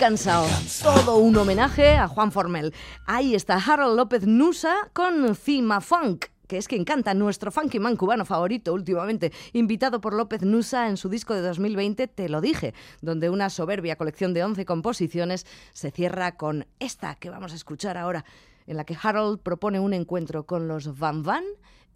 Cansado. 0.00 0.46
Todo 0.82 1.18
un 1.18 1.36
homenaje 1.36 1.90
a 1.90 2.08
Juan 2.08 2.32
Formel. 2.32 2.72
Ahí 3.04 3.34
está 3.34 3.56
Harold 3.56 3.98
López 3.98 4.26
Nusa 4.26 4.88
con 4.94 5.34
Cima 5.36 5.82
Funk 5.82 6.24
que 6.48 6.56
es 6.56 6.66
quien 6.66 6.84
canta 6.84 7.14
nuestro 7.14 7.52
funky 7.52 7.78
man 7.78 7.94
cubano 7.94 8.24
favorito 8.24 8.72
últimamente, 8.72 9.30
invitado 9.52 10.00
por 10.00 10.14
López 10.14 10.42
Nusa 10.42 10.88
en 10.88 10.96
su 10.96 11.08
disco 11.08 11.32
de 11.32 11.42
2020 11.42 12.08
Te 12.08 12.28
lo 12.28 12.40
dije, 12.40 12.74
donde 13.02 13.30
una 13.30 13.50
soberbia 13.50 13.94
colección 13.94 14.34
de 14.34 14.42
11 14.42 14.64
composiciones 14.64 15.46
se 15.72 15.92
cierra 15.92 16.36
con 16.36 16.66
esta 16.80 17.14
que 17.14 17.30
vamos 17.30 17.52
a 17.52 17.56
escuchar 17.56 17.96
ahora. 17.96 18.24
en 18.66 18.78
la 18.78 18.84
que 18.84 18.96
Harold 19.00 19.38
propone 19.40 19.78
un 19.78 19.92
encuentro 19.92 20.44
con 20.44 20.66
los 20.66 20.98
Van 20.98 21.22
Van 21.22 21.44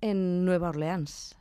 en 0.02 0.44
Nueva 0.44 0.68
Orleans. 0.68 1.36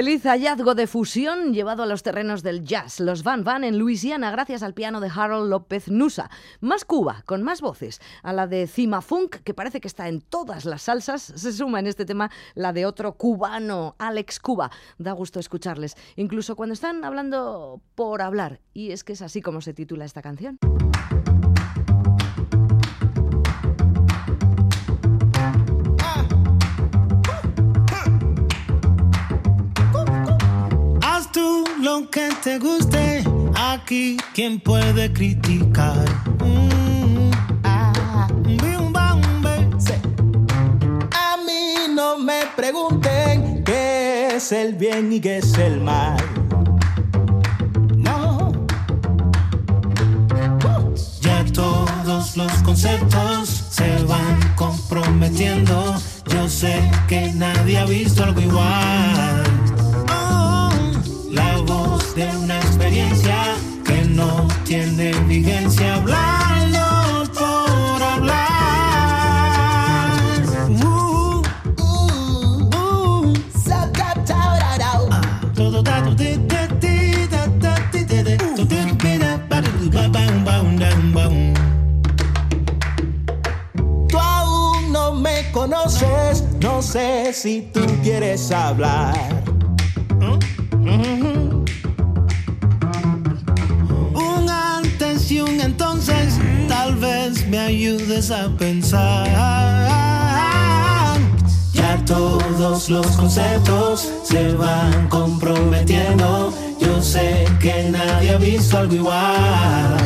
Feliz 0.00 0.22
hallazgo 0.22 0.74
de 0.74 0.86
fusión 0.86 1.52
llevado 1.52 1.82
a 1.82 1.86
los 1.86 2.02
terrenos 2.02 2.42
del 2.42 2.64
jazz. 2.64 3.00
Los 3.00 3.22
Van 3.22 3.44
Van 3.44 3.64
en 3.64 3.78
Luisiana 3.78 4.30
gracias 4.30 4.62
al 4.62 4.72
piano 4.72 4.98
de 4.98 5.10
Harold 5.14 5.50
López 5.50 5.90
Nusa. 5.90 6.30
Más 6.62 6.86
Cuba, 6.86 7.22
con 7.26 7.42
más 7.42 7.60
voces. 7.60 8.00
A 8.22 8.32
la 8.32 8.46
de 8.46 8.66
Cima 8.66 9.02
Funk, 9.02 9.42
que 9.44 9.52
parece 9.52 9.78
que 9.78 9.88
está 9.88 10.08
en 10.08 10.22
todas 10.22 10.64
las 10.64 10.84
salsas, 10.84 11.20
se 11.20 11.52
suma 11.52 11.80
en 11.80 11.86
este 11.86 12.06
tema 12.06 12.30
la 12.54 12.72
de 12.72 12.86
otro 12.86 13.12
cubano, 13.12 13.94
Alex 13.98 14.40
Cuba. 14.40 14.70
Da 14.96 15.12
gusto 15.12 15.38
escucharles, 15.38 15.94
incluso 16.16 16.56
cuando 16.56 16.72
están 16.72 17.04
hablando 17.04 17.82
por 17.94 18.22
hablar. 18.22 18.58
Y 18.72 18.92
es 18.92 19.04
que 19.04 19.12
es 19.12 19.20
así 19.20 19.42
como 19.42 19.60
se 19.60 19.74
titula 19.74 20.06
esta 20.06 20.22
canción. 20.22 20.58
Lo 31.90 32.08
que 32.08 32.28
te 32.44 32.58
guste, 32.58 33.24
aquí 33.56 34.16
quien 34.32 34.60
puede 34.60 35.12
criticar. 35.12 36.04
Mm, 36.38 37.30
ah. 37.64 38.28
A 41.26 41.36
mí 41.46 41.94
no 41.94 42.18
me 42.18 42.40
pregunten 42.54 43.64
qué 43.64 44.36
es 44.36 44.52
el 44.52 44.74
bien 44.74 45.12
y 45.12 45.20
qué 45.20 45.38
es 45.38 45.58
el 45.58 45.80
mal. 45.80 46.22
No. 47.96 48.52
Ya 51.20 51.44
todos 51.52 52.36
los 52.36 52.52
conceptos 52.62 53.48
se 53.48 54.04
van 54.04 54.38
comprometiendo. 54.54 55.96
Yo 56.32 56.48
sé 56.48 56.88
que 57.08 57.32
nadie 57.32 57.78
ha 57.78 57.84
visto 57.84 58.22
algo 58.22 58.40
igual. 58.40 59.49
De 62.20 62.26
una 62.36 62.58
experiencia 62.58 63.56
que 63.82 64.02
no 64.04 64.46
tiene 64.66 65.10
vigencia. 65.26 65.94
Hablando 65.94 67.24
por 67.32 68.02
hablar. 68.02 68.36
Uh, 70.68 71.42
uh, 71.78 72.68
uh. 72.76 73.34
Ah, 75.10 75.20
todo 75.54 75.82
dato 75.82 76.14
de- 76.14 76.36
de- 76.36 76.68
de- 76.78 77.26
da- 77.28 77.46
da- 77.58 77.88
de- 77.90 78.04
de- 78.04 78.22
de- 78.22 78.36
to- 78.36 78.66
de- 78.66 78.92
de- 79.02 79.18
da- 79.18 79.38
ba-. 79.48 79.62
Tú 84.10 84.18
aún 84.18 84.92
no 84.92 85.14
me 85.14 85.50
conoces, 85.52 86.44
no 86.60 86.82
sé 86.82 87.32
si 87.32 87.70
tú 87.72 87.80
quieres 88.02 88.52
hablar. 88.52 89.40
A 98.28 98.48
pensar. 98.58 99.26
Ya 101.72 102.04
todos 102.04 102.90
los 102.90 103.06
conceptos 103.16 104.10
se 104.24 104.52
van 104.52 105.08
comprometiendo. 105.08 106.52
Yo 106.78 107.00
sé 107.00 107.46
que 107.58 107.88
nadie 107.90 108.34
ha 108.34 108.36
visto 108.36 108.76
algo 108.76 108.94
igual. 108.94 109.96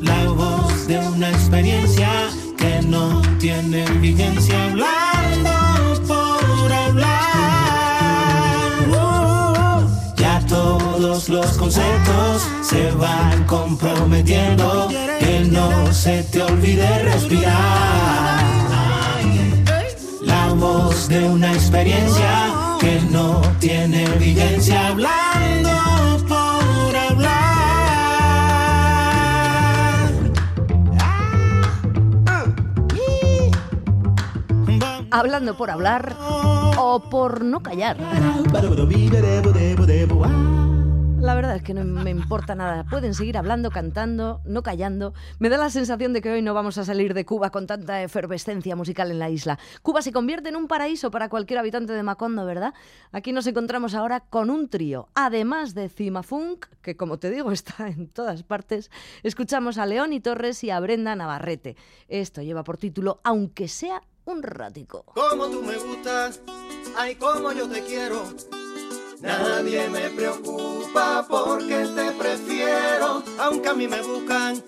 La 0.00 0.24
voz 0.30 0.86
de 0.86 0.98
una 0.98 1.28
experiencia 1.28 2.08
que 2.56 2.80
no 2.86 3.20
tiene 3.38 3.84
vigencia 4.00 4.74
los 11.30 11.56
conceptos 11.56 12.42
se 12.62 12.90
van 12.92 13.44
comprometiendo. 13.44 14.88
Que 15.20 15.46
no 15.50 15.92
se 15.92 16.24
te 16.24 16.42
olvide 16.42 17.04
respirar. 17.04 18.40
La 20.22 20.52
voz 20.54 21.08
de 21.08 21.24
una 21.24 21.52
experiencia 21.52 22.76
que 22.80 23.00
no 23.10 23.40
tiene 23.60 24.06
vigencia 24.18 24.88
hablando 24.88 25.70
por 26.28 26.96
hablar. 26.96 27.30
Hablando 35.12 35.56
por 35.56 35.70
hablar 35.70 36.16
o 36.76 37.00
por 37.08 37.44
no 37.44 37.62
callar. 37.62 37.96
La 41.20 41.34
verdad 41.34 41.54
es 41.54 41.62
que 41.62 41.74
no 41.74 41.84
me 41.84 42.10
importa 42.10 42.54
nada. 42.54 42.84
Pueden 42.84 43.12
seguir 43.12 43.36
hablando, 43.36 43.70
cantando, 43.70 44.40
no 44.46 44.62
callando. 44.62 45.12
Me 45.38 45.50
da 45.50 45.58
la 45.58 45.68
sensación 45.68 46.14
de 46.14 46.22
que 46.22 46.30
hoy 46.32 46.40
no 46.40 46.54
vamos 46.54 46.78
a 46.78 46.84
salir 46.84 47.12
de 47.12 47.26
Cuba 47.26 47.50
con 47.50 47.66
tanta 47.66 48.02
efervescencia 48.02 48.74
musical 48.74 49.10
en 49.10 49.18
la 49.18 49.28
isla. 49.28 49.58
Cuba 49.82 50.00
se 50.00 50.12
convierte 50.12 50.48
en 50.48 50.56
un 50.56 50.66
paraíso 50.66 51.10
para 51.10 51.28
cualquier 51.28 51.58
habitante 51.58 51.92
de 51.92 52.02
Macondo, 52.02 52.46
¿verdad? 52.46 52.72
Aquí 53.12 53.32
nos 53.32 53.46
encontramos 53.46 53.94
ahora 53.94 54.20
con 54.20 54.48
un 54.48 54.70
trío. 54.70 55.08
Además 55.14 55.74
de 55.74 55.90
Cima 55.90 56.22
Funk, 56.22 56.66
que 56.80 56.96
como 56.96 57.18
te 57.18 57.30
digo 57.30 57.52
está 57.52 57.88
en 57.88 58.08
todas 58.08 58.42
partes, 58.42 58.90
escuchamos 59.22 59.76
a 59.76 59.84
León 59.84 60.14
y 60.14 60.20
Torres 60.20 60.64
y 60.64 60.70
a 60.70 60.80
Brenda 60.80 61.14
Navarrete. 61.16 61.76
Esto 62.08 62.40
lleva 62.40 62.64
por 62.64 62.78
título 62.78 63.20
Aunque 63.24 63.68
sea 63.68 64.02
un 64.24 64.42
ratico. 64.42 65.04
Como 65.14 65.48
tú 65.48 65.62
me 65.62 65.76
gustas, 65.76 66.40
ay, 66.96 67.16
como 67.16 67.52
yo 67.52 67.68
te 67.68 67.82
quiero. 67.84 68.24
Nadie 69.22 69.86
me 69.90 70.08
preocupa 70.10 71.26
porque 71.28 71.86
te 71.94 72.10
prefiero, 72.12 73.22
aunque 73.38 73.68
a 73.68 73.74
mí 73.74 73.86
me 73.86 74.00
buscan, 74.00 74.62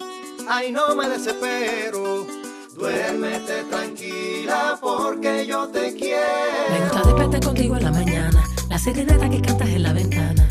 ay, 0.47 0.71
no 0.71 0.95
me 0.95 1.09
desespero. 1.09 2.27
Duérmete 2.75 3.65
tranquila 3.71 4.79
porque 4.81 5.47
yo 5.47 5.69
te 5.69 5.95
quiero. 5.95 6.71
Me 6.71 6.81
gusta 6.81 7.03
despertar 7.03 7.41
contigo 7.41 7.77
en 7.77 7.85
la 7.85 7.91
mañana, 7.93 8.45
la 8.69 8.79
serenata 8.79 9.31
que 9.31 9.41
cantas 9.41 9.69
en 9.69 9.83
la 9.83 9.93
ventana. 9.95 10.49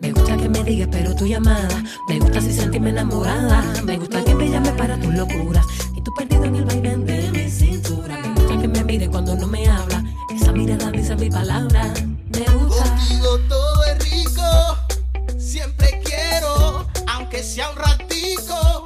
Me 0.00 0.12
gusta 0.12 0.36
que 0.36 0.48
me 0.48 0.64
digas 0.64 0.88
pero 0.90 1.14
tu 1.14 1.26
llamada, 1.26 1.82
me 2.08 2.18
gusta 2.18 2.40
si 2.40 2.52
sentirme 2.52 2.90
enamorada, 2.90 3.62
me 3.84 3.98
gusta 3.98 4.24
que 4.24 4.34
me 4.34 4.50
llames 4.50 4.72
para 4.72 4.98
tus 4.98 5.14
locuras 5.14 5.64
y 5.94 6.00
tú 6.00 6.12
perdido 6.12 6.44
en 6.44 6.56
el 6.56 6.64
baile 6.64 6.96
de 6.96 7.30
mi 7.30 7.48
cintura. 7.50 8.18
Me 8.18 8.34
gusta 8.34 8.60
que 8.60 8.68
me 8.68 8.84
mire 8.84 9.08
cuando 9.08 9.36
no 9.36 9.46
me 9.46 9.66
habla, 9.68 10.04
mirada 10.54 10.90
dice 10.90 11.16
mi 11.16 11.28
palabra. 11.30 11.92
Me 12.30 12.44
gusta. 12.54 12.84
Contigo 12.84 13.38
todo 13.48 13.84
es 13.84 14.10
rico, 14.10 14.78
siempre 15.38 16.00
quiero, 16.04 16.86
aunque 17.08 17.42
sea 17.42 17.70
un 17.70 17.76
ratico. 17.76 18.83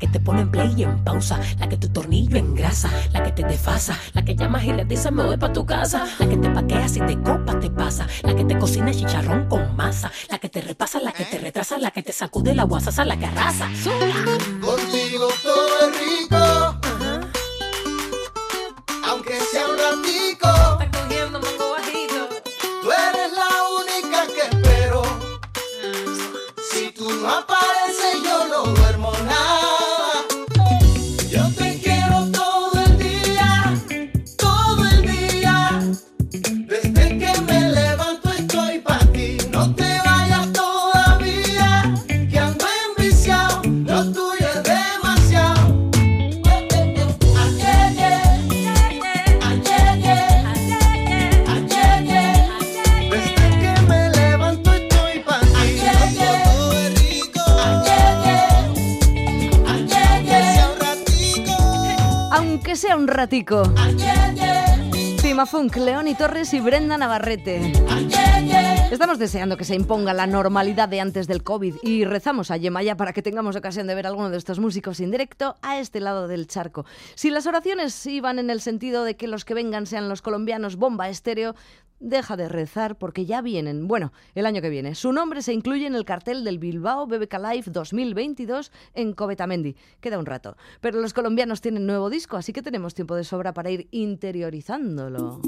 Que 0.00 0.08
te 0.08 0.18
pone 0.18 0.40
en 0.40 0.50
play 0.50 0.72
y 0.76 0.84
en 0.84 1.04
pausa, 1.04 1.38
la 1.58 1.68
que 1.68 1.76
tu 1.76 1.88
tornillo 1.90 2.38
engrasa, 2.38 2.90
la 3.12 3.22
que 3.22 3.32
te 3.32 3.44
desfasa, 3.44 3.96
la 4.14 4.24
que 4.24 4.34
llamas 4.34 4.64
y 4.64 4.72
le 4.72 4.84
dices 4.86 5.12
me 5.12 5.22
voy 5.22 5.36
pa' 5.36 5.52
tu 5.52 5.66
casa, 5.66 6.06
la 6.18 6.26
que 6.26 6.38
te 6.38 6.48
paquea 6.48 6.88
si 6.88 7.00
te 7.00 7.20
copa 7.20 7.60
te 7.60 7.70
pasa, 7.70 8.06
la 8.22 8.34
que 8.34 8.44
te 8.44 8.58
cocina 8.58 8.90
chicharrón 8.92 9.46
con 9.46 9.76
masa, 9.76 10.10
la 10.30 10.38
que 10.38 10.48
te 10.48 10.62
repasa, 10.62 11.00
la 11.00 11.12
que 11.12 11.26
te 11.26 11.38
retrasa, 11.38 11.76
la 11.76 11.90
que 11.90 12.02
te 12.02 12.12
sacude 12.12 12.54
la 12.54 12.64
guasasa, 12.64 13.04
la 13.04 13.18
que 13.18 13.26
arrasa. 13.26 13.68
Contigo 14.62 15.28
todo 15.42 15.90
es 15.90 16.00
rico. 16.00 16.36
Aunque 19.06 19.38
sea 19.52 19.68
un 19.68 19.76
ratico, 19.76 20.48
tú 22.82 22.90
eres 22.90 23.32
la 23.34 23.50
única 23.80 24.26
que 24.34 24.56
espero. 24.56 25.02
Si 26.72 26.90
tú 26.92 27.12
no 27.12 27.28
ratico. 63.20 63.62
León 65.76 66.08
y 66.08 66.14
Torres 66.14 66.54
y 66.54 66.60
Brenda 66.60 66.96
Navarrete. 66.96 67.70
Estamos 68.90 69.18
deseando 69.18 69.58
que 69.58 69.64
se 69.64 69.74
imponga 69.74 70.14
la 70.14 70.26
normalidad 70.26 70.88
de 70.88 71.00
antes 71.00 71.26
del 71.26 71.42
COVID 71.42 71.74
y 71.82 72.06
rezamos 72.06 72.50
a 72.50 72.56
Yemaya 72.56 72.96
para 72.96 73.12
que 73.12 73.20
tengamos 73.20 73.56
ocasión 73.56 73.86
de 73.86 73.94
ver 73.94 74.06
a 74.06 74.08
alguno 74.08 74.30
de 74.30 74.38
estos 74.38 74.58
músicos 74.58 75.00
en 75.00 75.10
directo 75.10 75.56
a 75.60 75.78
este 75.78 76.00
lado 76.00 76.28
del 76.28 76.46
charco. 76.46 76.86
Si 77.14 77.28
las 77.28 77.46
oraciones 77.46 78.06
iban 78.06 78.38
en 78.38 78.48
el 78.48 78.62
sentido 78.62 79.04
de 79.04 79.16
que 79.16 79.28
los 79.28 79.44
que 79.44 79.52
vengan 79.52 79.84
sean 79.84 80.08
los 80.08 80.22
colombianos 80.22 80.76
bomba 80.76 81.10
estéreo, 81.10 81.54
deja 82.00 82.36
de 82.36 82.48
rezar 82.48 82.98
porque 82.98 83.26
ya 83.26 83.42
vienen, 83.42 83.86
bueno, 83.86 84.12
el 84.34 84.46
año 84.46 84.60
que 84.60 84.70
viene. 84.70 84.94
Su 84.94 85.12
nombre 85.12 85.42
se 85.42 85.52
incluye 85.52 85.86
en 85.86 85.94
el 85.94 86.04
cartel 86.04 86.44
del 86.44 86.58
Bilbao 86.58 87.06
BBK 87.06 87.34
Live 87.34 87.64
2022 87.66 88.72
en 88.94 89.12
Covetamendi. 89.12 89.76
Queda 90.00 90.18
un 90.18 90.26
rato. 90.26 90.56
Pero 90.80 91.00
los 91.00 91.14
colombianos 91.14 91.60
tienen 91.60 91.86
nuevo 91.86 92.10
disco, 92.10 92.36
así 92.36 92.52
que 92.52 92.62
tenemos 92.62 92.94
tiempo 92.94 93.14
de 93.14 93.24
sobra 93.24 93.54
para 93.54 93.70
ir 93.70 93.88
interiorizándolo. 93.90 95.40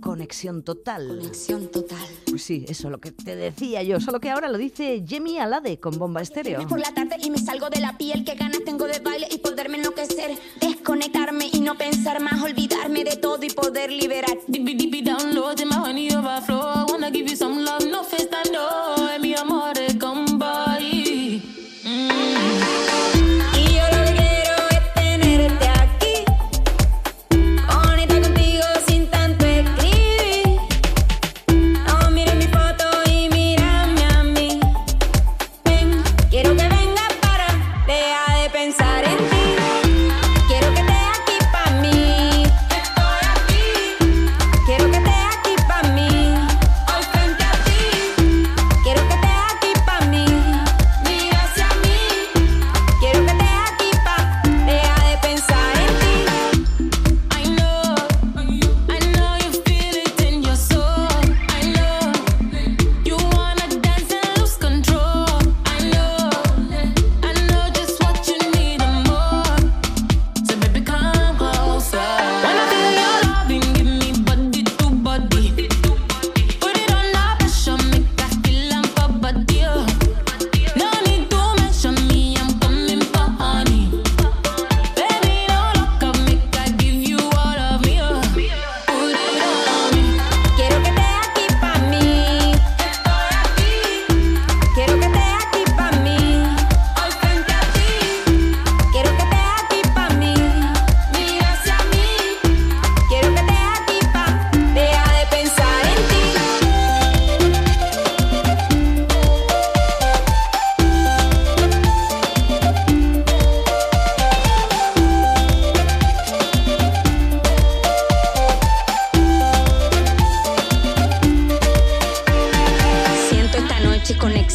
Conexión 0.00 0.62
total. 0.62 1.08
Conexión 1.08 1.70
total. 1.70 2.06
Pues 2.28 2.42
sí, 2.42 2.66
eso 2.68 2.90
lo 2.90 3.00
que 3.00 3.12
te 3.12 3.36
decía 3.36 3.82
yo, 3.82 4.00
solo 4.00 4.20
que 4.20 4.30
ahora 4.30 4.48
lo 4.48 4.58
dice 4.58 5.04
Jemmy 5.06 5.38
Alade 5.38 5.78
con 5.78 5.96
bomba 5.98 6.20
estéreo. 6.20 6.66
Por 6.66 6.80
la 6.80 6.92
tarde 6.92 7.16
y 7.22 7.30
me 7.30 7.38
salgo 7.38 7.70
de 7.70 7.80
la 7.80 7.96
piel 7.96 8.24
ganas 8.24 8.62
tengo 8.64 8.86
de 8.86 8.98
baile 8.98 9.28
y 9.30 9.38
que 9.94 10.01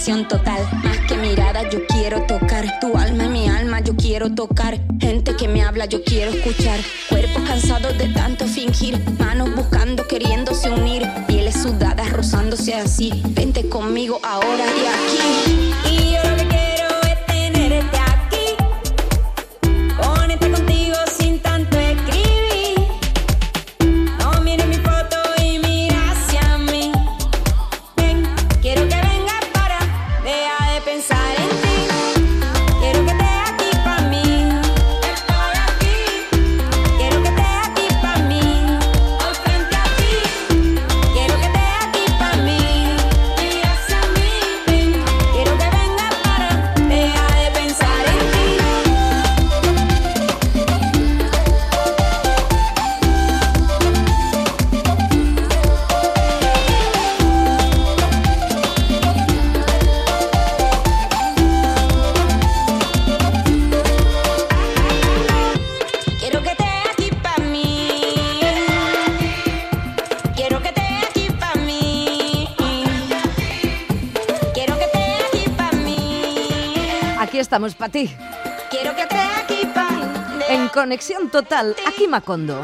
total. 0.07 0.65
Más 0.85 0.97
que 0.99 1.17
mirada, 1.17 1.69
yo 1.69 1.85
quiero 1.87 2.21
tocar. 2.27 2.79
Tu 2.79 2.95
alma 2.97 3.25
y 3.25 3.29
mi 3.29 3.49
alma, 3.49 3.81
yo 3.81 3.93
quiero 3.95 4.33
tocar. 4.33 4.79
Gente 5.01 5.35
que 5.35 5.49
me 5.49 5.63
habla, 5.63 5.85
yo 5.85 6.01
quiero 6.03 6.31
escuchar. 6.31 6.79
Cuerpos 7.09 7.43
cansados 7.45 7.97
de 7.97 8.07
tanto 8.09 8.45
fingir. 8.45 8.97
Manos 9.19 9.53
buscando, 9.53 10.07
queriéndose 10.07 10.69
unir. 10.69 11.05
Pieles 11.27 11.61
sudadas, 11.61 12.09
rozándose 12.13 12.73
así. 12.73 13.11
Vente 13.31 13.67
conmigo 13.67 14.21
ahora 14.23 14.65
y 14.65 14.85
aquí. 14.87 15.86
para 77.87 77.91
ti. 77.91 78.15
Quiero 78.69 78.95
que 78.95 79.05
te 79.05 79.17
aquí 79.17 79.65
pan. 79.73 80.39
En 80.49 80.67
conexión 80.69 81.29
total, 81.29 81.75
aquí 81.87 82.07
Macondo. 82.07 82.61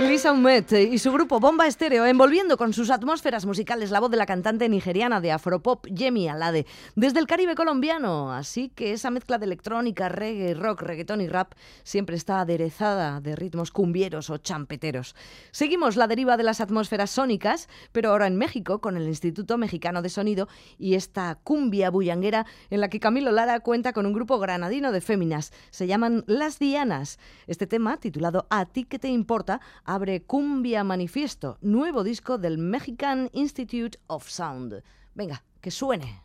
Lisa 0.00 0.32
Umet 0.32 0.72
y 0.72 0.98
su 0.98 1.12
grupo 1.12 1.38
Bomba 1.38 1.68
Estéreo 1.68 2.04
envolviendo 2.04 2.56
con 2.56 2.72
sus 2.72 2.90
atmósferas 2.90 3.46
musicales 3.46 3.92
la 3.92 4.00
voz 4.00 4.10
de 4.10 4.16
la 4.16 4.26
cantante 4.26 4.68
nigeriana 4.68 5.20
de 5.20 5.30
afropop 5.30 5.86
Yemi 5.86 6.28
Alade 6.28 6.66
desde 6.96 7.20
el 7.20 7.28
Caribe 7.28 7.54
colombiano. 7.54 8.32
Así 8.32 8.70
que 8.70 8.92
esa 8.92 9.10
mezcla 9.10 9.38
de 9.38 9.46
electrónica, 9.46 10.08
reggae, 10.08 10.54
rock, 10.54 10.82
reggaetón 10.82 11.20
y 11.20 11.28
rap 11.28 11.52
siempre 11.84 12.16
está 12.16 12.40
aderezada 12.40 13.20
de 13.20 13.36
ritmos 13.36 13.70
cumbieros 13.70 14.30
o 14.30 14.38
champeteros. 14.38 15.14
Seguimos 15.52 15.94
la 15.94 16.08
deriva 16.08 16.36
de 16.36 16.42
las 16.42 16.60
atmósferas 16.60 17.10
sónicas, 17.10 17.68
pero 17.92 18.10
ahora 18.10 18.26
en 18.26 18.36
México 18.36 18.80
con 18.80 18.96
el 18.96 19.06
Instituto 19.06 19.58
Mexicano 19.58 20.02
de 20.02 20.08
Sonido 20.08 20.48
y 20.76 20.94
esta 20.94 21.36
cumbia 21.36 21.90
bullanguera 21.90 22.46
en 22.70 22.80
la 22.80 22.88
que 22.88 22.98
Camilo 22.98 23.30
Lara 23.30 23.60
cuenta 23.60 23.92
con 23.92 24.06
un 24.06 24.12
grupo 24.12 24.40
granadino 24.40 24.90
de 24.90 25.00
féminas. 25.00 25.52
Se 25.70 25.86
llaman 25.86 26.24
Las 26.26 26.58
Dianas. 26.58 27.20
Este 27.46 27.68
tema, 27.68 27.96
titulado 27.98 28.48
A 28.50 28.66
ti 28.66 28.84
que 28.84 28.98
te 28.98 29.08
importa, 29.08 29.60
abre 29.84 30.22
Cumbia 30.22 30.84
Manifiesto, 30.84 31.58
nuevo 31.60 32.02
disco 32.02 32.38
del 32.38 32.58
Mexican 32.58 33.28
Institute 33.32 33.98
of 34.06 34.28
Sound. 34.28 34.82
Venga, 35.14 35.44
que 35.60 35.70
suene. 35.70 36.22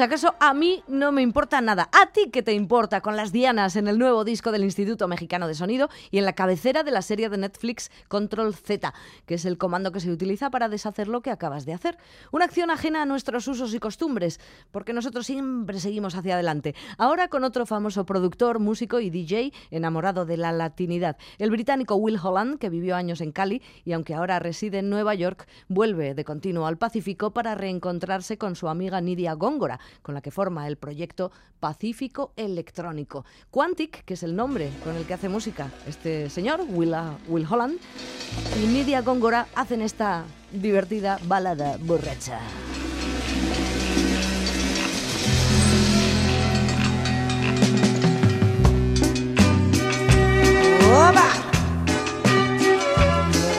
Si 0.00 0.04
acaso, 0.04 0.34
a 0.40 0.54
mí 0.54 0.82
no 1.00 1.12
me 1.12 1.22
importa 1.22 1.62
nada. 1.62 1.88
¿A 1.92 2.12
ti 2.12 2.28
qué 2.30 2.42
te 2.42 2.52
importa 2.52 3.00
con 3.00 3.16
las 3.16 3.32
dianas 3.32 3.74
en 3.76 3.88
el 3.88 3.98
nuevo 3.98 4.22
disco 4.22 4.52
del 4.52 4.64
Instituto 4.64 5.08
Mexicano 5.08 5.48
de 5.48 5.54
Sonido 5.54 5.88
y 6.10 6.18
en 6.18 6.26
la 6.26 6.34
cabecera 6.34 6.82
de 6.82 6.90
la 6.90 7.00
serie 7.00 7.30
de 7.30 7.38
Netflix 7.38 7.90
Control 8.08 8.54
Z, 8.54 8.92
que 9.24 9.34
es 9.34 9.46
el 9.46 9.56
comando 9.56 9.92
que 9.92 10.00
se 10.00 10.10
utiliza 10.10 10.50
para 10.50 10.68
deshacer 10.68 11.08
lo 11.08 11.22
que 11.22 11.30
acabas 11.30 11.64
de 11.64 11.72
hacer? 11.72 11.96
Una 12.32 12.44
acción 12.44 12.70
ajena 12.70 13.00
a 13.00 13.06
nuestros 13.06 13.48
usos 13.48 13.72
y 13.72 13.78
costumbres, 13.78 14.40
porque 14.72 14.92
nosotros 14.92 15.24
siempre 15.24 15.80
seguimos 15.80 16.14
hacia 16.14 16.34
adelante. 16.34 16.74
Ahora 16.98 17.28
con 17.28 17.44
otro 17.44 17.64
famoso 17.64 18.04
productor, 18.04 18.58
músico 18.58 19.00
y 19.00 19.08
DJ 19.08 19.54
enamorado 19.70 20.26
de 20.26 20.36
la 20.36 20.52
latinidad, 20.52 21.16
el 21.38 21.50
británico 21.50 21.94
Will 21.94 22.20
Holland, 22.22 22.58
que 22.58 22.68
vivió 22.68 22.94
años 22.94 23.22
en 23.22 23.32
Cali 23.32 23.62
y 23.86 23.94
aunque 23.94 24.14
ahora 24.14 24.38
reside 24.38 24.80
en 24.80 24.90
Nueva 24.90 25.14
York, 25.14 25.48
vuelve 25.66 26.12
de 26.12 26.24
continuo 26.26 26.66
al 26.66 26.76
Pacífico 26.76 27.30
para 27.30 27.54
reencontrarse 27.54 28.36
con 28.36 28.54
su 28.54 28.68
amiga 28.68 29.00
Nidia 29.00 29.32
Góngora, 29.32 29.80
con 30.02 30.14
la 30.14 30.20
que 30.20 30.30
forma 30.30 30.68
el 30.68 30.76
proyecto 30.76 30.89
Pacífico 31.58 32.32
Electrónico. 32.36 33.24
Quantic, 33.50 34.04
que 34.04 34.14
es 34.14 34.22
el 34.22 34.34
nombre 34.34 34.70
con 34.82 34.96
el 34.96 35.04
que 35.06 35.14
hace 35.14 35.28
música 35.28 35.70
este 35.86 36.30
señor, 36.30 36.62
Will, 36.68 36.94
Will 37.28 37.46
Holland, 37.48 37.78
y 38.62 38.66
Nidia 38.66 39.02
Góngora 39.02 39.46
hacen 39.54 39.82
esta 39.82 40.24
divertida 40.52 41.18
balada 41.24 41.76
borracha. 41.80 42.40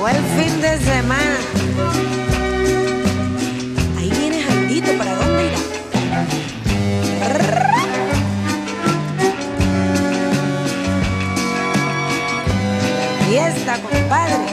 Llegó 0.02 0.10
el 0.10 0.16
fin 0.16 0.62
de 0.62 0.78
semana. 0.80 1.51
Compadre. 13.80 14.51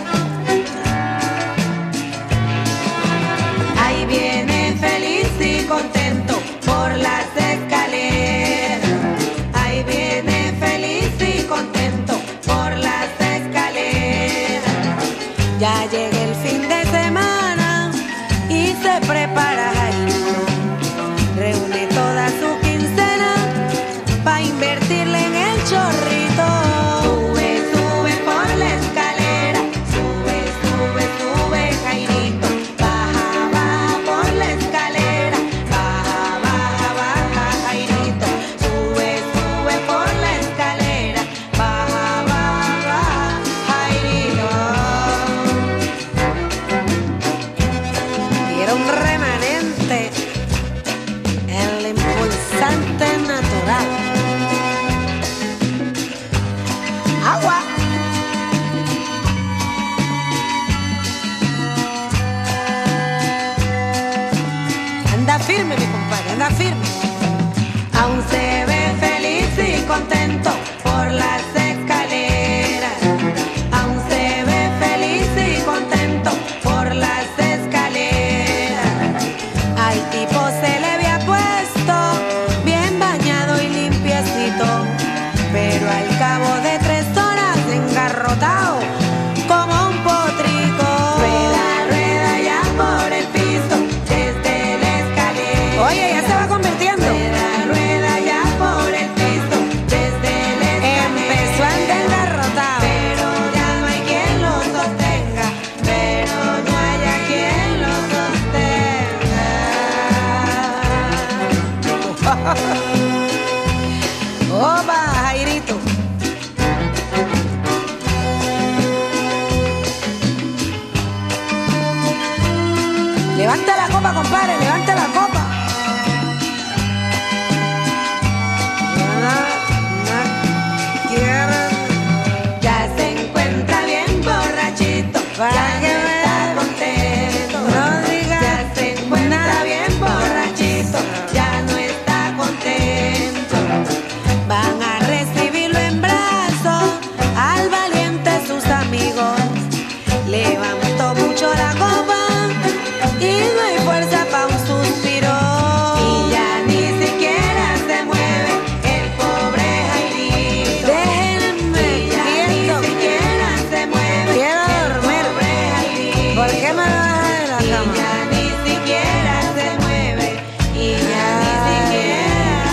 ¿Por 166.38 166.50
qué 166.50 166.72
me 166.72 166.82
bajas 166.82 167.40
de 167.40 167.48
la 167.48 167.58
cama? 167.58 167.92
Y 167.92 167.96
ya 167.98 168.14
ni 168.30 168.46
siquiera 168.70 169.34
se 169.56 169.66
mueve 169.82 170.28
y 170.72 170.92
ya 170.92 171.28
ni 171.42 171.52
siquiera 171.66 172.72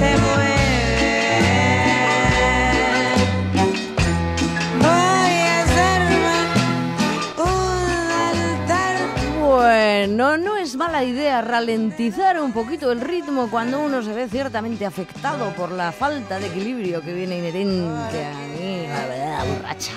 se 0.00 0.10
mueve. 0.24 0.66
Voy 4.80 5.34
a 5.38 5.62
hacerme 5.62 6.36
un 7.38 8.10
altar. 8.10 8.96
Bueno, 9.40 10.24
no 10.36 10.56
es 10.56 10.74
mala 10.74 11.04
idea 11.04 11.42
ralentizar 11.42 12.40
un 12.42 12.52
poquito 12.52 12.90
el 12.90 13.00
ritmo 13.00 13.48
cuando 13.48 13.78
uno 13.84 14.02
se 14.02 14.12
ve 14.12 14.28
ciertamente 14.28 14.84
afectado 14.84 15.52
por 15.52 15.70
la 15.70 15.92
falta 15.92 16.40
de 16.40 16.48
equilibrio 16.48 17.00
que 17.02 17.12
viene 17.12 17.38
inherente 17.38 18.24
a 18.24 18.34
mí, 18.58 18.88
la 18.88 19.06
verdad, 19.06 19.44
borracha. 19.46 19.92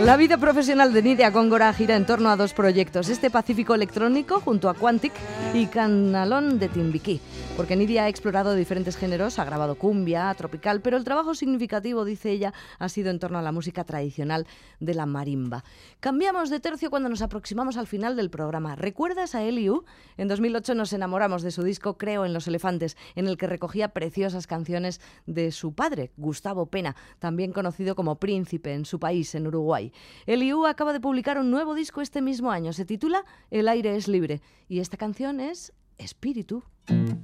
La 0.00 0.16
vida 0.16 0.36
profesional 0.36 0.92
de 0.92 1.02
Nidia 1.02 1.30
Góngora 1.30 1.72
gira 1.72 1.94
en 1.94 2.06
torno 2.06 2.30
a 2.30 2.36
dos 2.36 2.54
proyectos, 2.54 3.08
este 3.08 3.30
Pacífico 3.30 3.74
Electrónico 3.74 4.40
junto 4.40 4.68
a 4.68 4.74
Quantic 4.74 5.12
y 5.54 5.66
Canalón 5.66 6.58
de 6.58 6.68
Timbiquí, 6.68 7.20
porque 7.56 7.76
Nidia 7.76 8.04
ha 8.04 8.08
explorado 8.08 8.54
diferentes 8.54 8.96
géneros, 8.96 9.38
ha 9.38 9.44
grabado 9.44 9.74
cumbia, 9.74 10.32
tropical, 10.34 10.80
pero 10.80 10.96
el 10.96 11.04
trabajo 11.04 11.34
significativo, 11.34 12.04
dice 12.04 12.30
ella, 12.30 12.54
ha 12.78 12.88
sido 12.88 13.10
en 13.10 13.18
torno 13.18 13.38
a 13.38 13.42
la 13.42 13.52
música 13.52 13.84
tradicional 13.84 14.46
de 14.80 14.94
la 14.94 15.04
marimba. 15.04 15.62
Cambiamos 16.00 16.48
de 16.48 16.60
tercio 16.60 16.88
cuando 16.88 17.10
nos 17.10 17.20
aproximamos 17.20 17.76
al 17.76 17.86
final 17.86 18.16
del 18.16 18.30
programa. 18.30 18.74
¿Recuerdas 18.74 19.34
a 19.34 19.42
Eliu? 19.42 19.84
En 20.16 20.28
2008 20.28 20.74
nos 20.74 20.92
enamoramos 20.92 21.42
de 21.42 21.50
su 21.50 21.62
disco 21.62 21.98
Creo 21.98 22.24
en 22.24 22.32
los 22.32 22.48
elefantes, 22.48 22.96
en 23.16 23.28
el 23.28 23.36
que 23.36 23.46
recogía 23.46 23.92
preciosas 23.92 24.46
canciones 24.46 25.00
de 25.26 25.52
su 25.52 25.74
padre, 25.74 26.10
Gustavo 26.16 26.66
Pena, 26.66 26.96
también 27.18 27.52
conocido 27.52 27.94
como 27.94 28.16
Príncipe 28.16 28.72
en 28.72 28.86
su 28.86 28.98
país, 28.98 29.34
en 29.34 29.46
Uruguay. 29.46 29.92
Eliu 30.26 30.66
acaba 30.66 30.94
de 30.94 31.00
publicar 31.00 31.38
un 31.38 31.50
nuevo 31.50 31.74
disco 31.74 32.00
este 32.00 32.22
mismo 32.22 32.50
año. 32.50 32.72
Se 32.72 32.86
titula 32.86 33.24
El 33.50 33.68
aire 33.68 33.94
es 33.96 34.08
libre 34.08 34.40
y 34.68 34.80
esta 34.80 34.96
canción 34.96 35.38
es 35.38 35.74
Espíritu. 35.98 36.64
El 36.88 37.16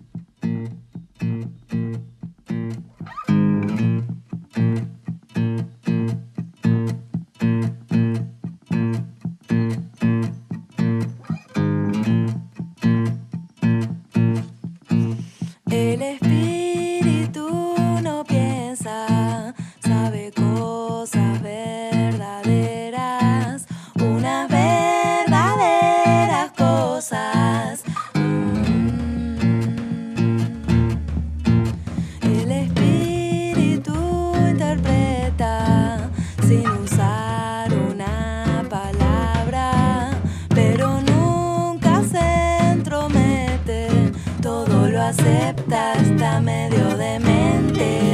acepta 45.28 45.92
hasta 45.92 46.40
medio 46.40 46.96
demente. 46.96 48.07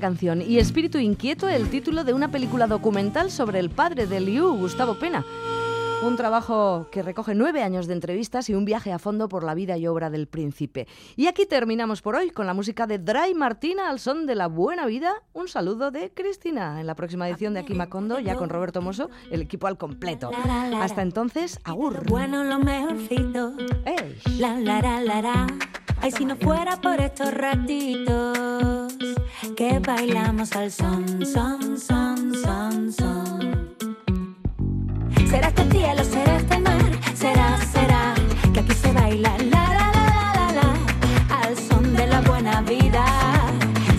Canción 0.00 0.42
y 0.42 0.58
Espíritu 0.58 0.98
Inquieto 0.98 1.48
el 1.48 1.70
título 1.70 2.02
de 2.02 2.12
una 2.12 2.30
película 2.30 2.66
documental 2.66 3.30
sobre 3.30 3.60
el 3.60 3.70
padre 3.70 4.06
de 4.06 4.20
Liu, 4.20 4.56
Gustavo 4.56 4.98
Pena. 4.98 5.24
Un 6.02 6.16
trabajo 6.16 6.88
que 6.90 7.02
recoge 7.02 7.34
nueve 7.34 7.62
años 7.62 7.86
de 7.86 7.92
entrevistas 7.92 8.48
y 8.48 8.54
un 8.54 8.64
viaje 8.64 8.90
a 8.90 8.98
fondo 8.98 9.28
por 9.28 9.44
la 9.44 9.54
vida 9.54 9.76
y 9.76 9.86
obra 9.86 10.08
del 10.08 10.28
príncipe. 10.28 10.88
Y 11.14 11.26
aquí 11.26 11.44
terminamos 11.44 12.00
por 12.00 12.16
hoy 12.16 12.30
con 12.30 12.46
la 12.46 12.54
música 12.54 12.86
de 12.86 12.98
Dry 12.98 13.34
Martina 13.34 13.90
al 13.90 14.00
son 14.00 14.26
de 14.26 14.34
la 14.34 14.46
buena 14.46 14.86
vida. 14.86 15.12
Un 15.34 15.48
saludo 15.48 15.90
de 15.90 16.10
Cristina. 16.10 16.80
En 16.80 16.86
la 16.86 16.94
próxima 16.94 17.28
edición 17.28 17.52
de 17.52 17.60
Aquí 17.60 17.74
Macondo, 17.74 18.18
ya 18.18 18.34
con 18.36 18.48
Roberto 18.48 18.80
Mosso, 18.80 19.10
el 19.30 19.42
equipo 19.42 19.66
al 19.66 19.76
completo. 19.76 20.30
Hasta 20.80 21.02
entonces, 21.02 21.60
agur. 21.64 22.06
Bueno, 22.06 22.44
lo 22.44 22.58
mejorcito. 22.58 23.52
La 24.38 24.58
la 24.58 24.80
la 24.80 25.00
la 25.02 25.22
la. 25.22 25.46
Ay, 26.00 26.12
si 26.12 26.24
no 26.24 26.34
fuera 26.36 26.80
por 26.80 26.98
estos 26.98 27.30
ratitos 27.34 28.94
que 29.54 29.78
bailamos 29.80 30.52
al 30.56 30.70
son, 30.70 31.26
son, 31.26 31.78
son, 31.78 32.34
son, 32.34 32.92
son. 32.92 33.89
Será 35.30 35.46
este 35.46 35.70
cielo, 35.70 36.04
será 36.04 36.36
este 36.38 36.58
mar, 36.58 36.82
será, 37.14 37.56
será 37.72 38.14
que 38.52 38.60
aquí 38.60 38.74
se 38.74 38.92
baila 38.92 39.30
la 39.38 39.64
la 39.76 39.86
la 39.94 40.04
la 40.16 40.34
la 40.34 40.52
la 40.58 41.40
al 41.40 41.56
son 41.56 41.94
de 41.94 42.06
la 42.08 42.20
buena 42.22 42.60
vida. 42.62 43.04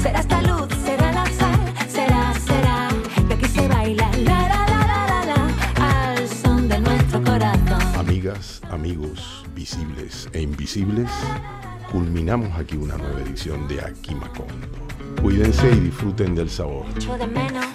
Será 0.02 0.20
esta 0.20 0.42
luz, 0.42 0.68
será 0.84 1.12
la 1.14 1.26
sal, 1.28 1.60
será, 1.88 2.34
será 2.34 2.90
que 3.30 3.34
aquí 3.36 3.46
se 3.48 3.66
baila 3.66 4.12
la 4.18 4.40
la 4.50 4.68
la 4.68 4.88
la 4.92 5.06
la 5.08 5.26
la 5.26 6.12
al 6.12 6.28
son 6.28 6.68
de 6.68 6.80
nuestro 6.80 7.24
corazón. 7.24 7.82
Amigas, 7.98 8.62
amigos, 8.70 9.46
visibles 9.56 10.28
e 10.34 10.42
invisibles, 10.42 11.10
culminamos 11.94 12.52
aquí 12.60 12.76
una 12.76 12.98
nueva 12.98 13.22
edición 13.22 13.70
de 13.70 13.80
Aquí 13.80 14.14
Macondo. 14.16 14.68
Cuídense 15.22 15.72
y 15.72 15.80
disfruten 15.80 16.36
del 16.36 16.50
sabor. 16.50 16.86
Echo 16.98 17.18
de 17.18 17.28
menos 17.28 17.66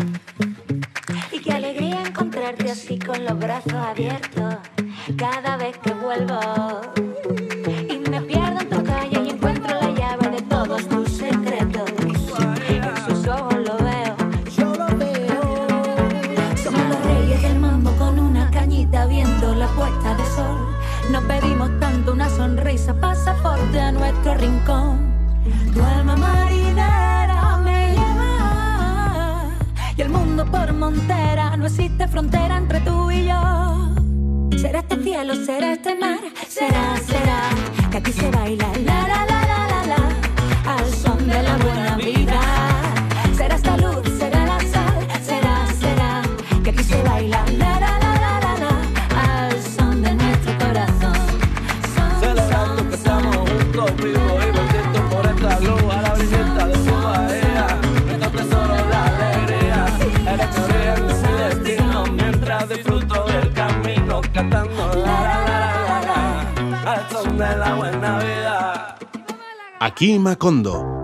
encontrarte 2.16 2.70
así 2.70 2.98
con 2.98 3.26
los 3.26 3.38
brazos 3.38 3.74
abiertos 3.74 4.54
cada 5.18 5.58
vez 5.58 5.76
que 5.76 5.92
vuelvo 5.92 6.40
no 30.90 31.66
existe 31.66 32.06
frontera 32.06 32.58
entre 32.58 32.80
tú 32.80 33.10
y 33.10 33.26
yo. 33.26 33.94
Será 34.56 34.80
este 34.80 35.02
cielo, 35.02 35.34
será 35.34 35.72
este 35.72 35.94
mar, 35.96 36.18
será, 36.48 36.96
será 36.98 37.90
que 37.90 37.96
aquí 37.98 38.12
se 38.12 38.30
baila 38.30 38.66
la 38.84 39.08
la 39.08 39.08
la 39.08 39.08
la 39.08 39.26
la 39.26 39.35
Aquí 69.86 70.18
Macondo. 70.18 70.95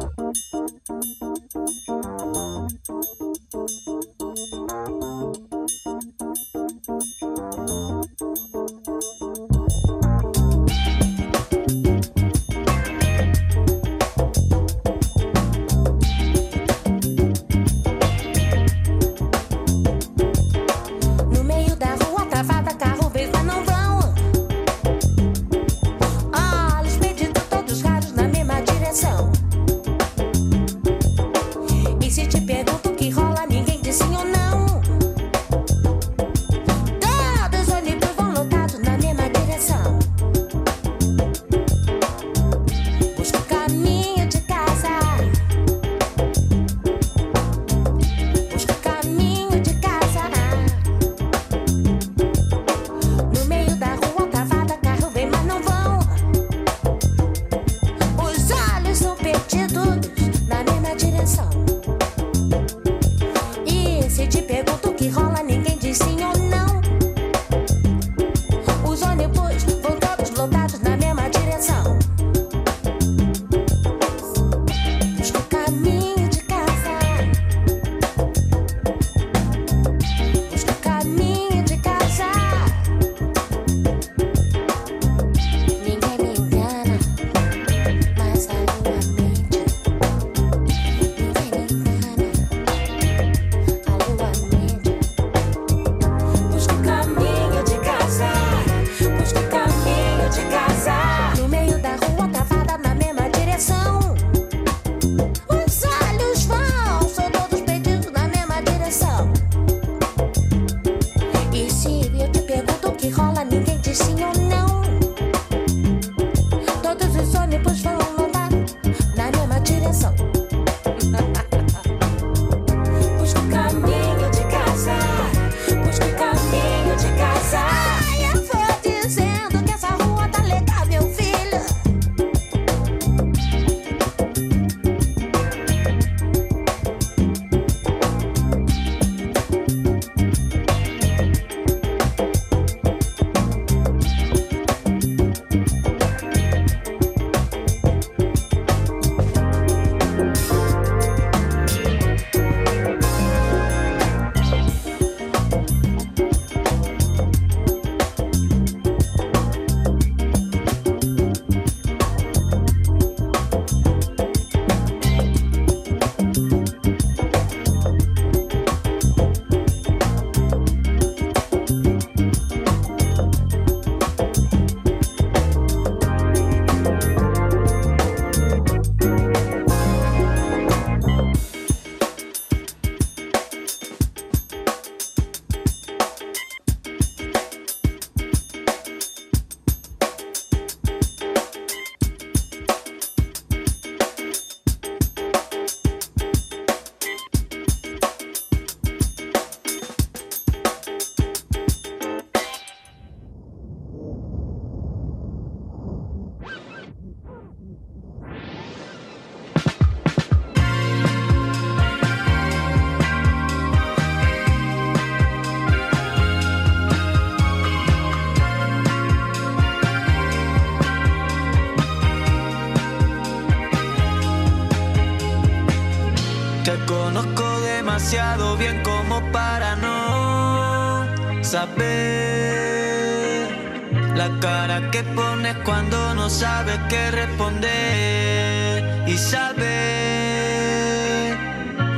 sabe 236.73 236.89
qué 236.89 237.11
responder 237.11 238.85
y 239.07 239.19
sabe 239.19 239.69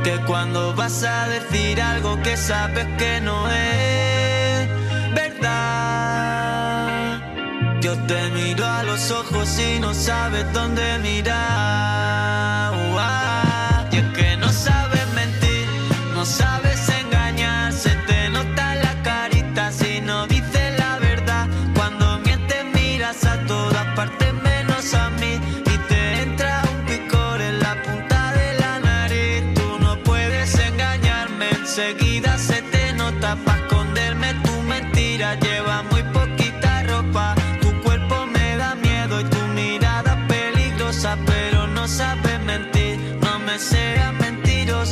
que 0.03 0.17
cuando 0.27 0.73
vas 0.75 1.03
a 1.03 1.27
decir 1.29 1.81
algo 1.81 2.21
que 2.21 2.35
sabes 2.35 2.85
que 2.97 3.21
no 3.21 3.34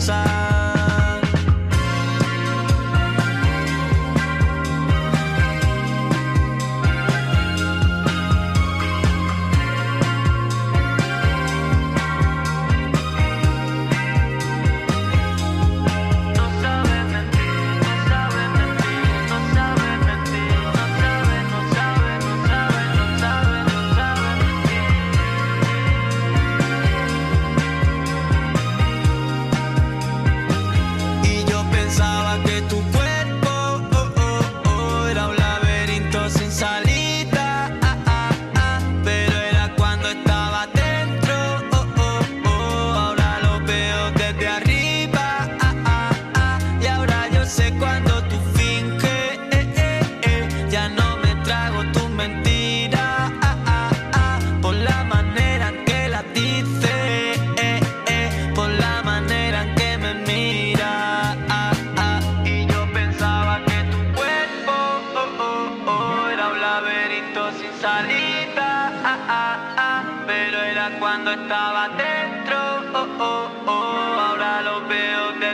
side. 0.04 0.62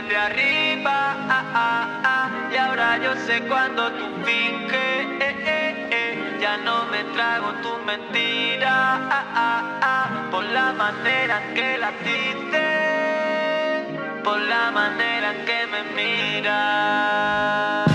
desde 0.02 0.16
arriba, 0.16 1.14
ah, 1.28 1.44
ah, 1.54 2.00
ah, 2.04 2.30
y 2.52 2.56
ahora 2.56 2.96
yo 2.98 3.14
sé 3.26 3.42
cuando 3.42 3.90
tú 3.92 4.06
finges, 4.24 5.06
eh, 5.20 5.36
eh, 5.44 5.88
eh, 5.90 6.38
ya 6.40 6.56
no 6.58 6.86
me 6.86 7.04
trago 7.14 7.52
tu 7.62 7.76
mentira, 7.84 8.96
ah, 9.10 9.24
ah, 9.34 9.80
ah. 9.82 10.28
por 10.30 10.44
la 10.44 10.72
manera 10.72 11.42
que 11.54 11.76
la 11.78 11.90
diste, 12.04 12.66
por 14.24 14.40
la 14.40 14.70
manera 14.70 15.34
que 15.44 15.66
me 15.66 15.82
miras. 15.94 17.89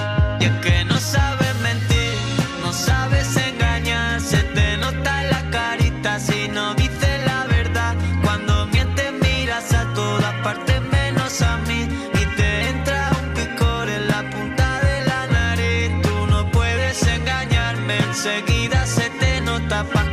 enseguida 18.26 18.86
se 18.88 19.09
te 19.19 19.39
nota. 19.41 20.05